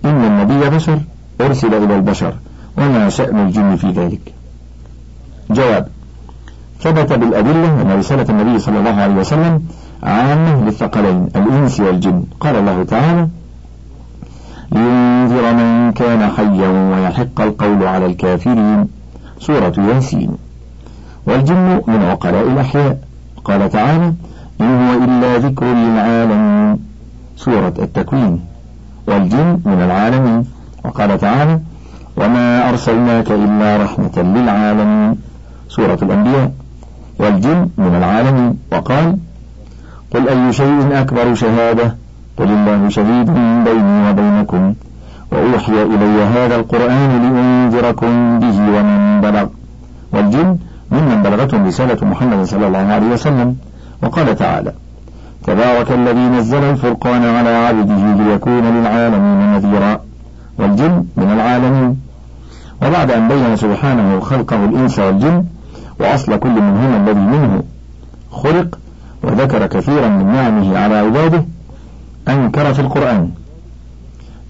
إن 0.06 0.24
النبي 0.24 0.70
بشر 0.70 1.00
أرسل 1.42 1.74
إلى 1.74 1.96
البشر 1.96 2.34
وما 2.78 3.10
شأن 3.10 3.40
الجن 3.40 3.76
في 3.76 3.92
ذلك. 3.92 4.34
جواب 5.50 5.88
ثبت 6.82 7.14
بالأدلة 7.14 7.82
أن 7.82 7.92
رسالة 8.00 8.26
النبي 8.30 8.60
صلى 8.60 8.80
الله 8.80 8.96
عليه 9.02 9.16
وسلم 9.16 9.64
عامة 10.04 10.66
للثقلين 10.66 11.30
الإنس 11.36 11.80
والجن. 11.80 12.24
قال 12.40 12.56
الله 12.56 12.84
تعالى 12.84 13.28
لينذر 14.72 15.54
من 15.54 15.92
كان 15.92 16.30
حيا 16.30 16.96
ويحق 16.96 17.42
القول 17.42 17.88
على 17.88 18.06
الكافرين. 18.06 18.88
سورة 19.40 19.74
ياسين. 19.78 20.38
والجن 21.26 21.82
من 21.88 22.02
عقلاء 22.02 22.48
الأحياء. 22.48 22.98
قال 23.46 23.70
تعالى 23.70 24.14
إن 24.62 24.88
هو 24.88 25.04
إلا 25.04 25.38
ذكر 25.38 25.66
للعالمين. 25.66 26.80
سورة 27.36 27.74
التكوين. 27.80 28.40
والجن 29.08 29.60
من 29.66 29.82
العالمين. 29.82 30.46
وقال 30.86 31.18
تعالى 31.18 31.60
وما 32.18 32.70
أرسلناك 32.70 33.32
إلا 33.32 33.84
رحمة 33.84 34.16
للعالمين. 34.18 35.16
سورة 35.70 36.00
الأنبياء. 36.02 36.52
والجن 37.20 37.70
من 37.78 37.96
العالمين. 37.96 38.58
وقال 38.72 39.18
قل 40.14 40.30
أي 40.30 40.54
شيء 40.54 41.02
أكبر 41.02 41.34
شهادة؟ 41.34 41.96
قل 42.38 42.50
الله 42.50 42.90
شهيد 42.90 43.26
بيني 43.66 44.10
وبينكم. 44.10 44.74
وأوحي 45.32 45.84
إلي 45.84 46.24
هذا 46.24 46.56
القرآن 46.56 47.10
لأنذركم 47.22 48.40
به 48.40 48.58
ومن 48.60 49.22
بلغ. 49.22 49.48
والجن 50.14 50.58
ممن 50.92 51.22
بلغتهم 51.24 51.68
رسالة 51.68 52.08
محمد 52.08 52.44
صلى 52.44 52.68
الله 52.68 52.94
عليه 52.94 53.08
وسلم. 53.08 53.56
وقال 54.04 54.36
تعالى 54.36 54.74
تبارك 55.48 55.92
الذي 55.92 56.28
نزل 56.28 56.64
الفرقان 56.64 57.26
على 57.26 57.50
عبده 57.50 58.24
ليكون 58.24 58.64
للعالمين 58.64 59.54
نذيرا. 59.54 60.00
والجن 60.60 61.06
من 61.18 61.32
العالمين. 61.32 61.98
وبعد 62.82 63.12
أن 63.12 63.28
بين 63.28 63.56
سبحانه 63.56 64.20
خلقه 64.20 64.66
الإنس 64.66 65.00
والجن 65.00 65.44
وأصل 66.00 66.40
كل 66.40 66.50
منهما 66.50 66.98
الذي 66.98 67.20
منه 67.20 67.64
خلق 68.32 68.80
وذكر 69.24 69.68
كثيرا 69.68 70.08
من 70.08 70.26
نعمه 70.34 70.78
على 70.78 70.96
عباده 70.96 71.46
أنكر 72.28 72.74
في 72.74 72.80
القرآن 72.80 73.30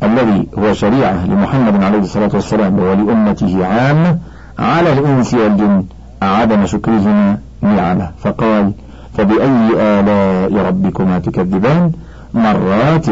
الذي 0.04 0.48
هو 0.60 0.74
شريعة 0.74 1.26
لمحمد 1.26 1.84
عليه 1.84 2.00
الصلاة 2.00 2.30
والسلام 2.34 2.80
ولأمته 2.80 3.66
عامة 3.66 4.18
على 4.60 4.94
الإنس 4.94 5.34
والجن 5.34 5.86
عدم 6.22 6.66
شكرهما 6.66 7.38
نعمه. 7.62 8.12
فقال 8.20 8.72
فبأي 9.18 9.70
آلاء 9.76 10.66
ربكما 10.68 11.20
تكذبان؟ 11.20 11.92
مرات 12.34 13.06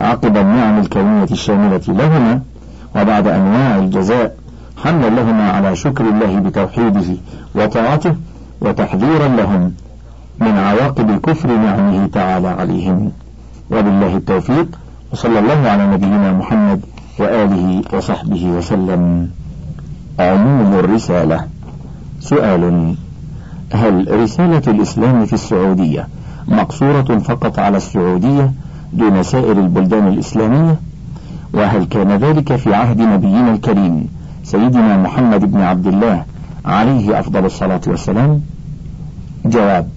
عقب 0.00 0.36
النعم 0.36 0.78
الكونية 0.78 1.28
الشاملة 1.30 1.80
لهما 1.88 2.40
وبعد 2.96 3.26
أنواع 3.26 3.76
الجزاء 3.76 4.34
حملا 4.84 5.08
لهما 5.08 5.52
على 5.52 5.76
شكر 5.76 6.04
الله 6.04 6.38
بتوحيده 6.38 7.16
وطاعته 7.54 8.14
وتحذيرا 8.60 9.28
لهم. 9.28 9.72
من 10.40 10.58
عواقب 10.58 11.20
كفر 11.20 11.48
نعمه 11.48 12.06
تعالى 12.06 12.48
عليهم. 12.48 13.12
وبالله 13.70 14.16
التوفيق 14.16 14.78
وصلى 15.12 15.38
الله 15.38 15.68
على 15.70 15.86
نبينا 15.86 16.32
محمد 16.32 16.80
وآله 17.18 17.82
وصحبه 17.92 18.44
وسلم. 18.46 19.30
عموم 20.20 20.72
الرسالة. 20.72 21.46
سؤال 22.20 22.94
هل 23.72 24.20
رسالة 24.22 24.62
الإسلام 24.66 25.26
في 25.26 25.32
السعودية 25.32 26.08
مقصورة 26.48 27.18
فقط 27.18 27.58
على 27.58 27.76
السعودية 27.76 28.52
دون 28.92 29.22
سائر 29.22 29.52
البلدان 29.52 30.08
الإسلامية؟ 30.08 30.76
وهل 31.54 31.84
كان 31.84 32.12
ذلك 32.12 32.56
في 32.56 32.74
عهد 32.74 33.00
نبينا 33.00 33.54
الكريم 33.54 34.08
سيدنا 34.44 34.96
محمد 34.96 35.52
بن 35.52 35.60
عبد 35.60 35.86
الله 35.86 36.24
عليه 36.64 37.20
أفضل 37.20 37.44
الصلاة 37.44 37.80
والسلام؟ 37.86 38.40
جواب 39.44 39.88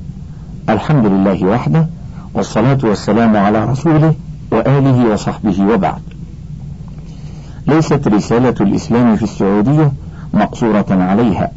الحمد 0.69 1.05
لله 1.05 1.45
وحده 1.45 1.87
والصلاة 2.33 2.77
والسلام 2.83 3.37
على 3.37 3.65
رسوله 3.65 4.13
وآله 4.51 5.13
وصحبه 5.13 5.61
وبعد. 5.73 6.01
ليست 7.67 8.07
رسالة 8.07 8.55
الإسلام 8.61 9.15
في 9.15 9.23
السعودية 9.23 9.91
مقصورة 10.33 10.85
عليها 10.89 11.51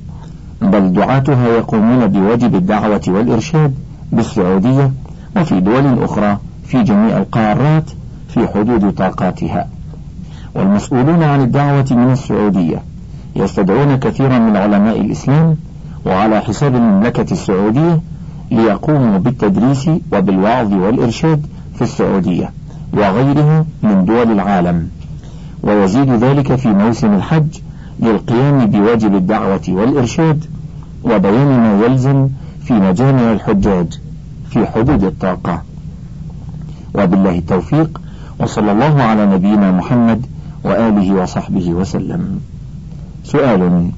بل 0.63 0.93
دعاتها 0.93 1.49
يقومون 1.49 2.07
بواجب 2.07 2.55
الدعوة 2.55 3.01
والإرشاد 3.09 3.75
بالسعودية 4.13 4.93
وفي 5.37 5.61
دول 5.61 6.03
أخرى 6.05 6.39
في 6.67 6.83
جميع 6.83 7.17
القارات 7.19 7.91
في 8.29 8.49
حدود 8.49 8.95
طاقاتها. 8.95 9.69
والمسؤولون 10.55 11.23
عن 11.23 11.41
الدعوة 11.41 11.87
من 11.91 12.13
السعودية 12.13 12.83
يستدعون 13.37 13.97
كثيرا 13.97 14.39
من 14.39 14.57
علماء 14.57 15.01
الإسلام 15.01 15.57
وعلى 16.07 16.41
حساب 16.41 16.75
المملكة 16.75 17.33
السعودية 17.33 18.01
ليقوموا 18.51 19.19
بالتدريس 19.19 19.91
وبالوعظ 20.13 20.73
والإرشاد 20.73 21.47
في 21.75 21.83
السعودية 21.83 22.51
وغيرها 22.93 23.65
من 23.83 24.05
دول 24.05 24.33
العالم. 24.33 24.89
ويزيد 25.63 26.11
ذلك 26.11 26.55
في 26.55 26.69
موسم 26.69 27.15
الحج 27.15 27.59
للقيام 28.01 28.67
بواجب 28.67 29.15
الدعوة 29.15 29.63
والإرشاد 29.69 30.45
وبيان 31.05 31.61
ما 31.61 31.85
يلزم 31.87 32.29
في 32.65 32.73
مجامع 32.73 33.33
الحجاج 33.33 34.01
في 34.51 34.67
حدود 34.67 35.05
الطاقة. 35.05 35.63
وبالله 36.95 37.39
التوفيق 37.39 38.01
وصلى 38.39 38.73
الله 38.73 39.03
على 39.03 39.27
نبينا 39.27 39.73
محمد 39.73 40.27
وآله 40.65 41.15
وصحبه 41.15 41.71
وسلم. 41.71 42.41
سؤال 43.25 43.91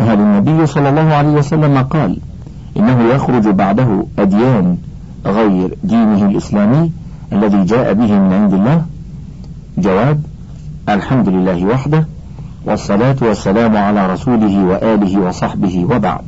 هل 0.00 0.20
النبي 0.20 0.66
صلى 0.66 0.88
الله 0.88 1.14
عليه 1.14 1.28
وسلم 1.28 1.78
قال 1.78 2.18
إنه 2.78 3.14
يخرج 3.14 3.48
بعده 3.48 4.04
أديان 4.18 4.78
غير 5.26 5.74
دينه 5.84 6.26
الإسلامي 6.26 6.92
الذي 7.32 7.64
جاء 7.64 7.92
به 7.92 8.18
من 8.18 8.32
عند 8.32 8.54
الله. 8.54 8.84
جواب 9.78 10.22
الحمد 10.88 11.28
لله 11.28 11.64
وحده 11.64 12.06
والصلاة 12.64 13.16
والسلام 13.22 13.76
على 13.76 14.12
رسوله 14.12 14.64
وآله 14.64 15.20
وصحبه 15.20 15.86
وبعد. 15.90 16.20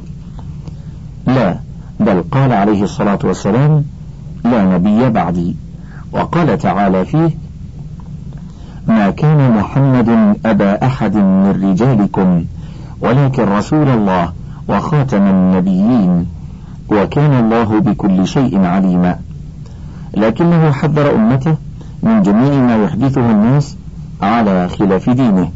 لا 1.26 1.56
بل 2.00 2.22
قال 2.30 2.52
عليه 2.52 2.82
الصلاة 2.82 3.18
والسلام 3.24 3.84
لا 4.44 4.64
نبي 4.64 5.08
بعدي. 5.08 5.56
وقال 6.12 6.58
تعالى 6.58 7.04
فيه 7.04 7.30
ما 8.88 9.10
كان 9.10 9.52
محمد 9.52 10.36
أبا 10.46 10.86
أحد 10.86 11.16
من 11.16 11.70
رجالكم 11.70 12.44
ولكن 13.00 13.42
رسول 13.42 13.88
الله 13.88 14.32
وخاتم 14.68 15.26
النبيين. 15.26 16.26
وكان 16.90 17.44
الله 17.44 17.80
بكل 17.80 18.26
شيء 18.26 18.64
عليما. 18.64 19.18
لكنه 20.16 20.70
حذر 20.70 21.14
أمته 21.14 21.56
من 22.02 22.22
جميع 22.22 22.54
ما 22.54 22.84
يحدثه 22.84 23.30
الناس 23.30 23.76
على 24.22 24.68
خلاف 24.68 25.10
دينه. 25.10 25.50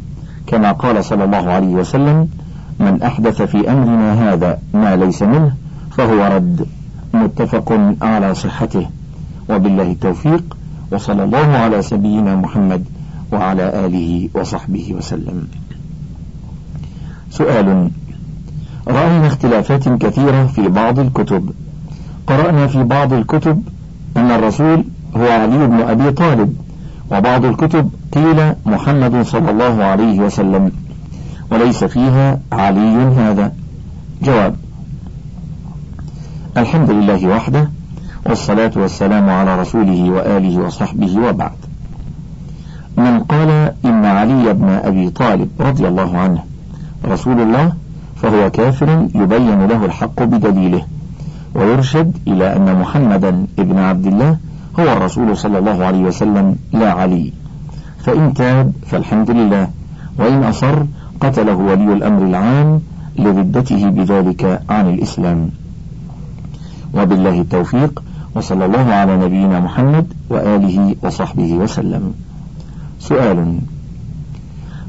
كما 0.47 0.71
قال 0.71 1.05
صلى 1.05 1.23
الله 1.23 1.51
عليه 1.51 1.67
وسلم 1.67 2.27
من 2.79 3.01
أحدث 3.03 3.41
في 3.41 3.71
أمرنا 3.71 4.33
هذا 4.33 4.59
ما 4.73 4.95
ليس 4.95 5.23
منه 5.23 5.53
فهو 5.91 6.35
رد. 6.35 6.65
متفق 7.13 7.95
على 8.01 8.35
صحته. 8.35 8.89
وبالله 9.49 9.91
التوفيق 9.91 10.57
وصلى 10.91 11.23
الله 11.23 11.47
على 11.47 11.81
سبينا 11.81 12.35
محمد 12.35 12.85
وعلى 13.31 13.85
آله 13.85 14.29
وصحبه 14.33 14.93
وسلم. 14.97 15.47
سؤال 17.29 17.89
رأينا 18.87 19.27
اختلافات 19.27 19.89
كثيرة 19.89 20.45
في 20.45 20.67
بعض 20.67 20.99
الكتب. 20.99 21.49
قرأنا 22.27 22.67
في 22.67 22.83
بعض 22.83 23.13
الكتب 23.13 23.63
أن 24.17 24.31
الرسول 24.31 24.83
هو 25.15 25.27
علي 25.27 25.67
بن 25.67 25.79
أبي 25.81 26.11
طالب 26.11 26.55
وبعض 27.11 27.45
الكتب 27.45 27.89
قيل 28.13 28.53
محمد 28.65 29.21
صلى 29.25 29.51
الله 29.51 29.83
عليه 29.83 30.19
وسلم 30.19 30.71
وليس 31.51 31.83
فيها 31.83 32.39
علي 32.51 32.95
هذا. 33.17 33.51
جواب 34.23 34.55
الحمد 36.57 36.89
لله 36.91 37.27
وحده 37.27 37.69
والصلاة 38.25 38.71
والسلام 38.75 39.29
على 39.29 39.61
رسوله 39.61 40.09
وآله 40.09 40.57
وصحبه 40.59 41.19
وبعد. 41.19 41.51
من 42.97 43.19
قال 43.19 43.71
إن 43.85 44.05
علي 44.05 44.53
بن 44.53 44.69
أبي 44.69 45.09
طالب 45.09 45.49
رضي 45.59 45.87
الله 45.87 46.17
عنه 46.17 46.43
رسول 47.05 47.41
الله 47.41 47.73
فهو 48.15 48.51
كافر 48.51 49.07
يبين 49.15 49.65
له 49.65 49.85
الحق 49.85 50.23
بدليله 50.23 50.83
ويرشد 51.55 52.17
إلى 52.27 52.55
أن 52.55 52.79
محمدا 52.79 53.45
ابن 53.59 53.77
عبد 53.79 54.05
الله 54.05 54.37
هو 54.79 54.83
الرسول 54.83 55.37
صلى 55.37 55.57
الله 55.59 55.85
عليه 55.85 56.03
وسلم 56.03 56.55
لا 56.73 56.91
علي. 56.91 57.33
فإن 58.05 58.33
تاب 58.33 58.71
فالحمد 58.87 59.31
لله 59.31 59.69
وإن 60.19 60.43
أصر 60.43 60.83
قتله 61.19 61.55
ولي 61.55 61.93
الأمر 61.93 62.25
العام 62.25 62.81
لردته 63.19 63.89
بذلك 63.89 64.61
عن 64.69 64.89
الإسلام. 64.89 65.49
وبالله 66.93 67.41
التوفيق 67.41 68.03
وصلى 68.35 68.65
الله 68.65 68.93
على 68.93 69.17
نبينا 69.17 69.59
محمد 69.59 70.13
وآله 70.29 70.95
وصحبه 71.03 71.53
وسلم. 71.53 72.13
سؤال 72.99 73.59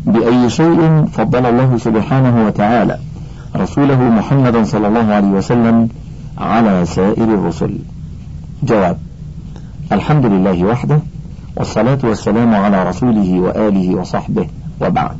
بأي 0.06 0.50
شيء 0.50 1.04
فضل 1.12 1.46
الله 1.46 1.78
سبحانه 1.78 2.46
وتعالى 2.46 2.98
رسوله 3.56 4.02
محمدا 4.02 4.64
صلى 4.64 4.88
الله 4.88 5.14
عليه 5.14 5.28
وسلم 5.28 5.88
على 6.38 6.84
سائر 6.86 7.24
الرسل. 7.24 7.78
جواب 8.62 8.98
الحمد 9.92 10.26
لله 10.26 10.64
وحده 10.64 10.98
والصلاة 11.56 11.98
والسلام 12.04 12.54
على 12.54 12.88
رسوله 12.88 13.40
وآله 13.40 13.94
وصحبه 13.94 14.46
وبعد. 14.80 15.16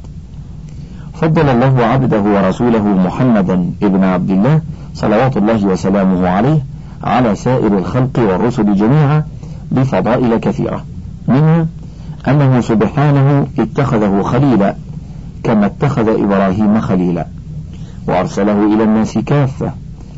فضل 1.15 1.49
الله 1.49 1.85
عبده 1.85 2.21
ورسوله 2.21 2.85
محمدا 2.85 3.71
ابن 3.83 4.05
عبد 4.05 4.31
الله 4.31 4.61
صلوات 4.95 5.37
الله 5.37 5.65
وسلامه 5.67 6.29
عليه 6.29 6.59
على 7.05 7.35
سائر 7.35 7.79
الخلق 7.79 8.19
والرسل 8.19 8.75
جميعا 8.75 9.25
بفضائل 9.73 10.37
كثيرة. 10.37 10.85
منها 11.29 11.67
أنه 12.29 12.61
سبحانه 12.61 13.47
اتخذه 13.59 14.23
خليلا 14.23 14.75
كما 15.43 15.67
اتخذ 15.67 16.09
إبراهيم 16.09 16.81
خليلا. 16.81 17.27
وأرسله 18.09 18.75
إلى 18.75 18.85
الناس 18.85 19.19
كافة. 19.19 19.73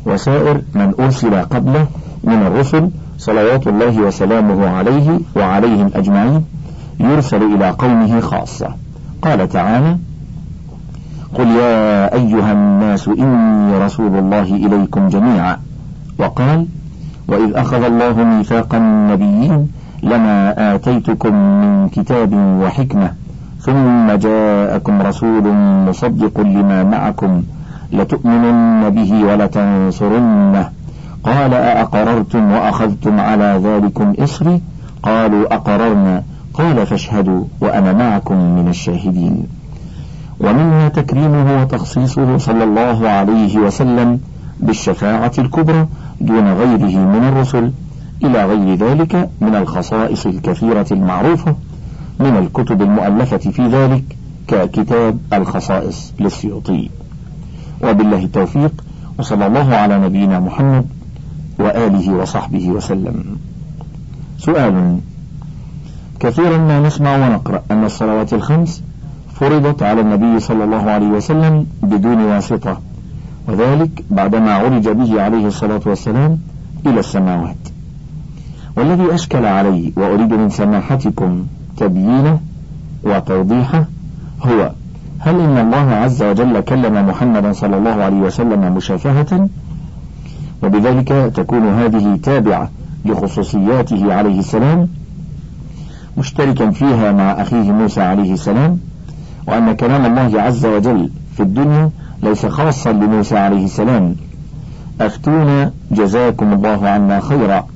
وسائر 0.06 0.62
من 0.74 0.94
أرسل 1.00 1.34
قبله 1.34 1.86
من 2.24 2.42
الرسل 2.46 2.90
صلوات 3.18 3.66
الله 3.66 4.00
وسلامه 4.00 4.68
عليه 4.68 5.20
وعليهم 5.36 5.90
أجمعين 5.94 6.44
يرسل 7.00 7.42
إلى 7.54 7.70
قومه 7.70 8.20
خاصة. 8.20 8.68
قال 9.22 9.48
تعالى 9.48 9.96
قل 11.34 11.46
يا 11.46 12.14
أيها 12.14 12.52
الناس 12.52 13.08
إني 13.08 13.78
رسول 13.78 14.18
الله 14.18 14.42
إليكم 14.42 15.08
جميعا. 15.08 15.56
وقال 16.18 16.66
وإذ 17.28 17.54
أخذ 17.54 17.82
الله 17.84 18.24
ميثاق 18.24 18.74
النبيين 18.74 19.68
لما 20.02 20.54
آتيتكم 20.74 21.34
من 21.34 21.88
كتاب 21.88 22.32
وحكمة 22.62 23.12
ثم 23.60 24.12
جاءكم 24.12 25.02
رسول 25.02 25.42
مصدق 25.88 26.40
لما 26.40 26.84
معكم 26.84 27.42
لتؤمنن 27.92 28.90
به 28.90 29.24
ولتنصرنه. 29.24 30.70
قال 31.24 31.54
أأقررتم 31.54 32.52
وأخذتم 32.52 33.20
على 33.20 33.60
ذلكم 33.64 34.14
إصري 34.18 34.60
قالوا 35.02 35.54
أقررنا. 35.54 36.22
قال 36.54 36.86
فاشهدوا 36.86 37.44
وأنا 37.60 37.92
معكم 37.92 38.34
من 38.34 38.68
الشاهدين. 38.68 39.46
ومنها 40.40 40.88
تكريمه 40.88 41.62
وتخصيصه 41.62 42.38
صلى 42.38 42.64
الله 42.64 43.08
عليه 43.08 43.58
وسلم 43.58 44.20
بالشفاعة 44.60 45.32
الكبرى 45.38 45.86
دون 46.20 46.52
غيره 46.52 46.98
من 46.98 47.28
الرسل 47.28 47.72
إلى 48.24 48.44
غير 48.44 48.74
ذلك 48.74 49.30
من 49.40 49.54
الخصائص 49.54 50.26
الكثيرة 50.26 50.86
المعروفة 50.90 51.56
من 52.20 52.36
الكتب 52.36 52.82
المؤلفة 52.82 53.36
في 53.36 53.66
ذلك 53.66 54.04
ككتاب 54.48 55.18
الخصائص 55.32 56.12
للسيوطي. 56.20 56.90
وبالله 57.82 58.24
التوفيق 58.24 58.84
وصلى 59.18 59.46
الله 59.46 59.74
على 59.74 59.98
نبينا 59.98 60.40
محمد 60.40 60.86
وآله 61.58 62.12
وصحبه 62.12 62.68
وسلم. 62.68 63.36
سؤال 64.38 64.98
كثيرا 66.20 66.58
ما 66.58 66.80
نسمع 66.80 67.16
ونقرأ 67.16 67.62
أن 67.70 67.84
الصلوات 67.84 68.32
الخمس 68.32 68.82
فرضت 69.34 69.82
على 69.82 70.00
النبي 70.00 70.40
صلى 70.40 70.64
الله 70.64 70.90
عليه 70.90 71.06
وسلم 71.06 71.66
بدون 71.82 72.24
واسطة 72.24 72.80
وذلك 73.48 74.04
بعدما 74.10 74.52
عرج 74.52 74.88
به 74.88 75.22
عليه 75.22 75.46
الصلاة 75.46 75.80
والسلام 75.86 76.38
إلى 76.86 77.00
السماوات. 77.00 77.62
والذي 78.76 79.14
أشكل 79.14 79.44
علي 79.46 79.92
وأريد 79.96 80.32
من 80.32 80.50
سماحتكم 80.50 81.46
تبيينه 81.76 82.40
وتوضيحه 83.04 83.84
هو 84.42 84.72
هل 85.18 85.40
إن 85.40 85.58
الله 85.58 85.94
عز 85.94 86.22
وجل 86.22 86.60
كلم 86.60 87.08
محمدا 87.08 87.52
صلى 87.52 87.76
الله 87.76 87.90
عليه 87.90 88.16
وسلم 88.16 88.74
مشافهة؟ 88.74 89.48
وبذلك 90.62 91.32
تكون 91.34 91.68
هذه 91.68 92.18
تابعة 92.22 92.70
لخصوصياته 93.04 94.14
عليه 94.14 94.38
السلام 94.38 94.88
مشتركا 96.18 96.70
فيها 96.70 97.12
مع 97.12 97.42
أخيه 97.42 97.72
موسى 97.72 98.00
عليه 98.00 98.32
السلام 98.32 98.78
وأن 99.46 99.72
كلام 99.72 100.06
الله 100.06 100.42
عز 100.42 100.66
وجل 100.66 101.10
في 101.36 101.42
الدنيا 101.42 101.90
ليس 102.22 102.46
خاصا 102.46 102.92
لموسى 102.92 103.38
عليه 103.38 103.64
السلام. 103.64 104.16
أفتونا 105.00 105.72
جزاكم 105.90 106.52
الله 106.52 106.88
عنا 106.88 107.20
خيرا. 107.20 107.66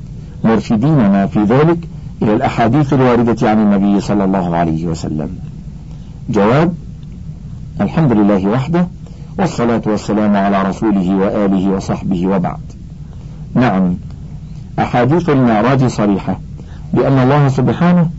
مرشديننا 0.44 1.26
في 1.26 1.42
ذلك 1.42 1.78
إلى 2.22 2.34
الأحاديث 2.34 2.92
الواردة 2.92 3.50
عن 3.50 3.58
النبي 3.58 4.00
صلى 4.00 4.24
الله 4.24 4.56
عليه 4.56 4.86
وسلم. 4.86 5.28
جواب 6.30 6.74
الحمد 7.80 8.12
لله 8.12 8.46
وحده 8.46 8.86
والصلاة 9.38 9.82
والسلام 9.86 10.36
على 10.36 10.62
رسوله 10.62 11.16
وآله 11.16 11.70
وصحبه 11.70 12.26
وبعد. 12.26 12.60
نعم 13.54 13.94
أحاديث 14.78 15.28
المعراج 15.28 15.86
صريحة 15.86 16.40
بأن 16.94 17.18
الله 17.18 17.48
سبحانه 17.48 18.10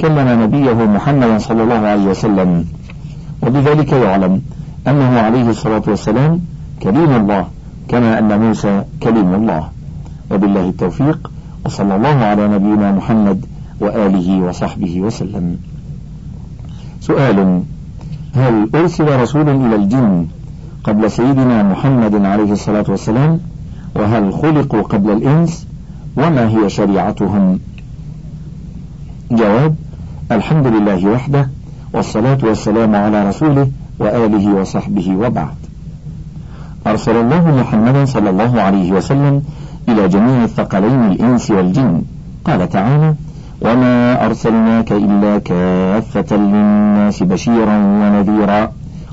كلم 0.00 0.42
نبيه 0.42 0.72
محمدا 0.72 1.38
صلى 1.38 1.62
الله 1.62 1.78
عليه 1.78 2.04
وسلم 2.04 2.64
وبذلك 3.42 3.92
يعلم 3.92 4.42
أنه 4.88 5.20
عليه 5.20 5.50
الصلاة 5.50 5.82
والسلام 5.86 6.40
كليم 6.82 7.12
الله 7.16 7.46
كما 7.88 8.18
أن 8.18 8.40
موسى 8.40 8.84
كليم 9.02 9.34
الله. 9.34 9.68
وبالله 10.30 10.68
التوفيق 10.68 11.30
وصلى 11.64 11.96
الله 11.96 12.16
على 12.24 12.48
نبينا 12.48 12.92
محمد 12.92 13.46
وآله 13.80 14.40
وصحبه 14.40 15.00
وسلم. 15.00 15.56
سؤال 17.00 17.62
هل 18.36 18.68
أرسل 18.74 19.20
رسول 19.20 19.48
إلى 19.48 19.74
الجن 19.76 20.26
قبل 20.84 21.10
سيدنا 21.10 21.62
محمد 21.62 22.14
عليه 22.24 22.52
الصلاة 22.52 22.84
والسلام؟ 22.88 23.40
وهل 23.94 24.32
خلقوا 24.32 24.82
قبل 24.82 25.10
الإنس؟ 25.10 25.66
وما 26.16 26.48
هي 26.48 26.70
شريعتهم؟ 26.70 27.58
جواب 29.30 29.74
الحمد 30.32 30.66
لله 30.66 31.06
وحده 31.06 31.50
والصلاة 31.92 32.38
والسلام 32.42 32.94
على 32.94 33.28
رسوله 33.28 33.70
وآله 33.98 34.54
وصحبه 34.54 35.16
وبعد. 35.16 35.56
أرسل 36.86 37.16
الله 37.16 37.56
محمدا 37.60 38.04
صلى 38.04 38.30
الله 38.30 38.60
عليه 38.60 38.92
وسلم 38.92 39.42
إلى 39.88 40.08
جميع 40.08 40.44
الثقلين 40.44 41.04
الإنس 41.04 41.50
والجن. 41.50 42.02
قال 42.44 42.68
تعالى 42.68 43.14
وما 43.62 44.26
أرسلناك 44.26 44.92
إلا 44.92 45.38
كافة 45.38 46.36
للناس 46.36 47.22
بشيرا 47.22 47.76
ونذيرا 47.76 48.70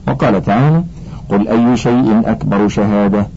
وقال 0.08 0.44
تعالى 0.44 0.84
قل 1.30 1.48
أي 1.48 1.78
شيء 1.78 2.22
أكبر 2.26 2.68
شهادة 2.68 3.28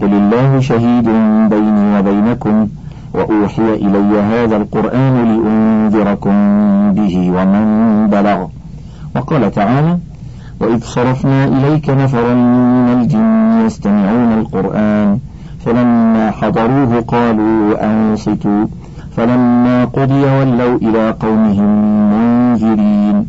قل 0.00 0.12
الله 0.14 0.60
شهيد 0.60 1.04
بيني 1.50 1.98
وبينكم 1.98 2.68
وأوحي 3.14 3.74
إلي 3.74 4.20
هذا 4.20 4.56
القرآن 4.56 5.14
لأنذركم 5.24 6.34
به 6.92 7.30
ومن 7.36 7.66
بلغ 8.10 8.46
وقال 9.16 9.50
تعالى 9.52 9.98
وإذ 10.60 10.84
صرفنا 10.84 11.44
إليك 11.44 11.90
نفرا 11.90 12.34
من 12.34 13.00
الجن 13.00 13.66
يستمعون 13.66 14.32
القرآن 14.38 15.18
فلما 15.64 16.30
حضروه 16.30 17.00
قالوا 17.00 17.84
أنصتوا 17.90 18.66
فلما 19.16 19.84
قضي 19.84 20.24
ولوا 20.24 20.76
إلى 20.76 21.10
قومهم 21.20 21.70
منذرين. 22.12 23.26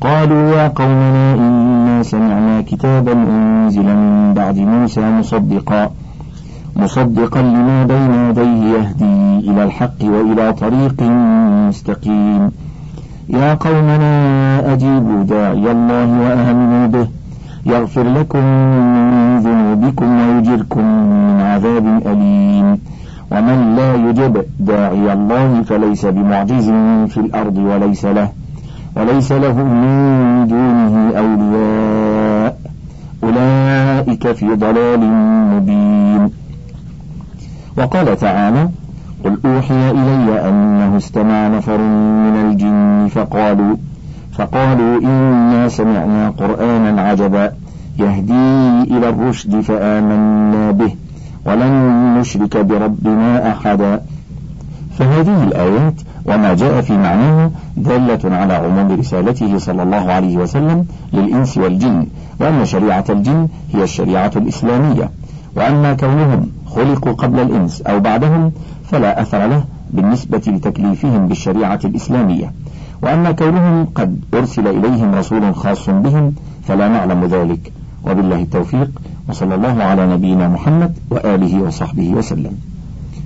قالوا 0.00 0.50
يا 0.56 0.68
قومنا 0.68 1.34
إنا 1.34 2.02
سمعنا 2.02 2.62
كتابا 2.62 3.12
أنزل 3.12 3.84
من 3.84 4.34
بعد 4.34 4.58
موسى 4.58 5.00
مصدقا. 5.00 5.90
مصدقا 6.76 7.42
لما 7.42 7.84
بين 7.84 8.12
يديه 8.12 8.62
يهدي 8.76 9.50
إلى 9.50 9.64
الحق 9.64 10.00
وإلى 10.02 10.52
طريق 10.52 11.02
مستقيم. 11.68 12.50
يا 13.28 13.54
قومنا 13.54 14.14
أجيبوا 14.72 15.22
داعي 15.22 15.70
الله 15.70 16.08
وآمنوا 16.20 16.86
به. 16.86 17.06
يغفر 17.66 18.02
لكم 18.02 18.44
من 18.84 19.38
ذنوبكم 19.38 20.08
ويجركم 20.20 20.84
من 20.84 21.40
عذاب 21.40 21.86
أليم. 22.06 22.78
ومن 23.32 23.76
لا 23.76 23.94
يجب 23.94 24.44
داعي 24.60 25.12
الله 25.12 25.62
فليس 25.62 26.06
بمعجز 26.06 26.68
في 27.08 27.16
الأرض 27.16 27.56
وليس 27.58 28.04
له 28.04 28.28
وليس 28.96 29.32
له 29.32 29.56
من 29.64 30.46
دونه 30.48 30.94
أولياء. 31.18 32.58
أولئك 33.24 34.32
في 34.32 34.54
ضلال 34.54 35.00
مبين. 35.52 36.30
وقال 37.78 38.16
تعالى 38.16 38.68
قل 39.24 39.38
أوحي 39.44 39.90
إلي 39.90 40.48
أنه 40.48 40.96
استمع 40.96 41.48
نفر 41.48 41.78
من 42.24 42.34
الجن 42.44 43.08
فقالوا 43.08 43.76
فقالوا 44.32 45.00
إنا 45.00 45.68
سمعنا 45.68 46.32
قرآنا 46.38 47.02
عجبا 47.02 47.52
يهدي 47.98 48.82
إلى 48.96 49.08
الرشد 49.08 49.60
فآمنا 49.60 50.70
به. 50.70 50.94
ولن 51.46 51.72
نشرك 52.18 52.56
بربنا 52.56 53.52
أحدا. 53.52 54.00
فهذه 54.98 55.44
الآيات 55.44 55.94
وما 56.26 56.54
جاء 56.54 56.80
في 56.80 56.92
معناها 56.92 57.50
دالة 57.76 58.36
على 58.36 58.54
عموم 58.54 58.98
رسالته 58.98 59.58
صلى 59.58 59.82
الله 59.82 60.12
عليه 60.12 60.36
وسلم 60.36 60.86
للإنس 61.12 61.58
والجن 61.58 62.06
وأن 62.40 62.64
شريعة 62.64 63.04
الجن 63.10 63.48
هي 63.74 63.82
الشريعة 63.82 64.30
الإسلامية 64.36 65.10
وأما 65.56 65.92
كونهم 65.94 66.50
خلقوا 66.66 67.12
قبل 67.12 67.40
الإنس 67.40 67.82
أو 67.82 68.00
بعدهم 68.00 68.52
فلا 68.90 69.22
أثر 69.22 69.46
له 69.46 69.64
بالنسبة 69.90 70.42
لتكليفهم 70.46 71.28
بالشريعة 71.28 71.80
الإسلامية 71.84 72.52
وأما 73.02 73.32
كونهم 73.32 73.86
قد 73.94 74.20
أرسل 74.34 74.66
إليهم 74.68 75.14
رسول 75.14 75.54
خاص 75.54 75.90
بهم 75.90 76.34
فلا 76.68 76.88
نعلم 76.88 77.24
ذلك. 77.24 77.72
وبالله 78.06 78.42
التوفيق. 78.42 78.90
وصلى 79.28 79.54
الله 79.54 79.82
على 79.82 80.14
نبينا 80.14 80.48
محمد 80.48 80.94
وآله 81.10 81.62
وصحبه 81.62 82.08
وسلم. 82.10 82.58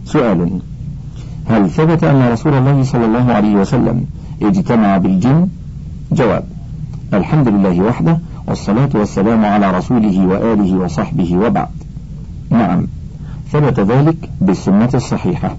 سؤال. 0.05 0.61
هل 1.47 1.71
ثبت 1.71 2.05
أن 2.05 2.33
رسول 2.33 2.55
الله 2.55 2.83
صلى 2.83 3.05
الله 3.05 3.33
عليه 3.33 3.55
وسلم 3.55 4.07
اجتمع 4.43 4.97
بالجن؟ 4.97 5.49
جواب. 6.13 6.45
الحمد 7.15 7.49
لله 7.49 7.81
وحده 7.81 8.19
والصلاة 8.47 8.89
والسلام 8.95 9.45
على 9.45 9.71
رسوله 9.71 10.27
وآله 10.27 10.77
وصحبه 10.77 11.37
وبعد. 11.37 11.69
نعم. 12.51 12.87
ثبت 13.53 13.81
ذلك 13.81 14.31
بالسنة 14.41 14.91
الصحيحة. 14.95 15.57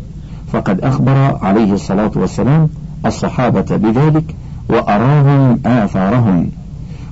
فقد 0.54 0.82
أخبر 0.82 1.38
عليه 1.42 1.74
الصلاة 1.74 2.12
والسلام 2.16 2.70
الصحابة 3.06 3.62
بذلك 3.62 4.36
وأراهم 4.70 5.60
آثارهم. 5.66 6.50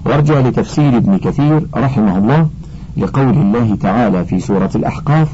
وارجع 0.05 0.39
لتفسير 0.39 0.97
ابن 0.97 1.17
كثير 1.17 1.67
رحمه 1.75 2.17
الله 2.17 2.49
لقول 2.97 3.29
الله 3.29 3.75
تعالى 3.75 4.25
في 4.25 4.39
سورة 4.39 4.69
الأحقاف 4.75 5.27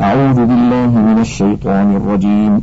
أعوذ 0.00 0.34
بالله 0.34 0.90
من 0.90 1.18
الشيطان 1.18 1.96
الرجيم. 1.96 2.62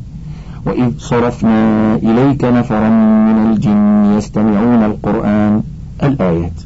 وإذ 0.66 0.90
صرفنا 0.98 1.96
إليك 1.96 2.44
نفرا 2.44 2.90
من 3.28 3.52
الجن 3.52 4.18
يستمعون 4.18 4.84
القرآن 4.84 5.64
الآيات. 6.04 6.58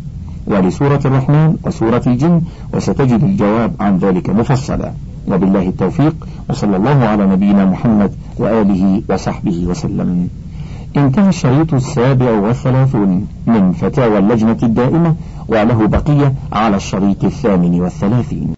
ولسورة 0.48 1.00
الرحمن 1.06 1.56
وسورة 1.64 2.02
الجن 2.08 2.42
وستجد 2.74 3.24
الجواب 3.24 3.72
عن 3.80 3.98
ذلك 3.98 4.30
مفصلا. 4.30 4.92
وبالله 5.28 5.68
التوفيق 5.68 6.16
وصلى 6.50 6.78
الله 6.78 7.06
على 7.06 7.26
نبينا 7.28 7.66
محمد 7.66 8.12
وآله 8.38 9.02
وصحبه 9.10 9.66
وسلم. 9.66 10.30
انتهى 10.98 11.30
الشريط 11.30 11.74
السابع 11.74 12.32
والثلاثون 12.32 13.28
من 13.48 13.72
فتاوى 13.72 14.18
اللجنة 14.18 14.58
الدائمة 14.64 15.16
وله 15.48 15.88
بقية 15.88 16.34
على 16.54 16.76
الشريط 16.76 17.24
الثامن 17.24 17.82
والثلاثين. 17.82 18.50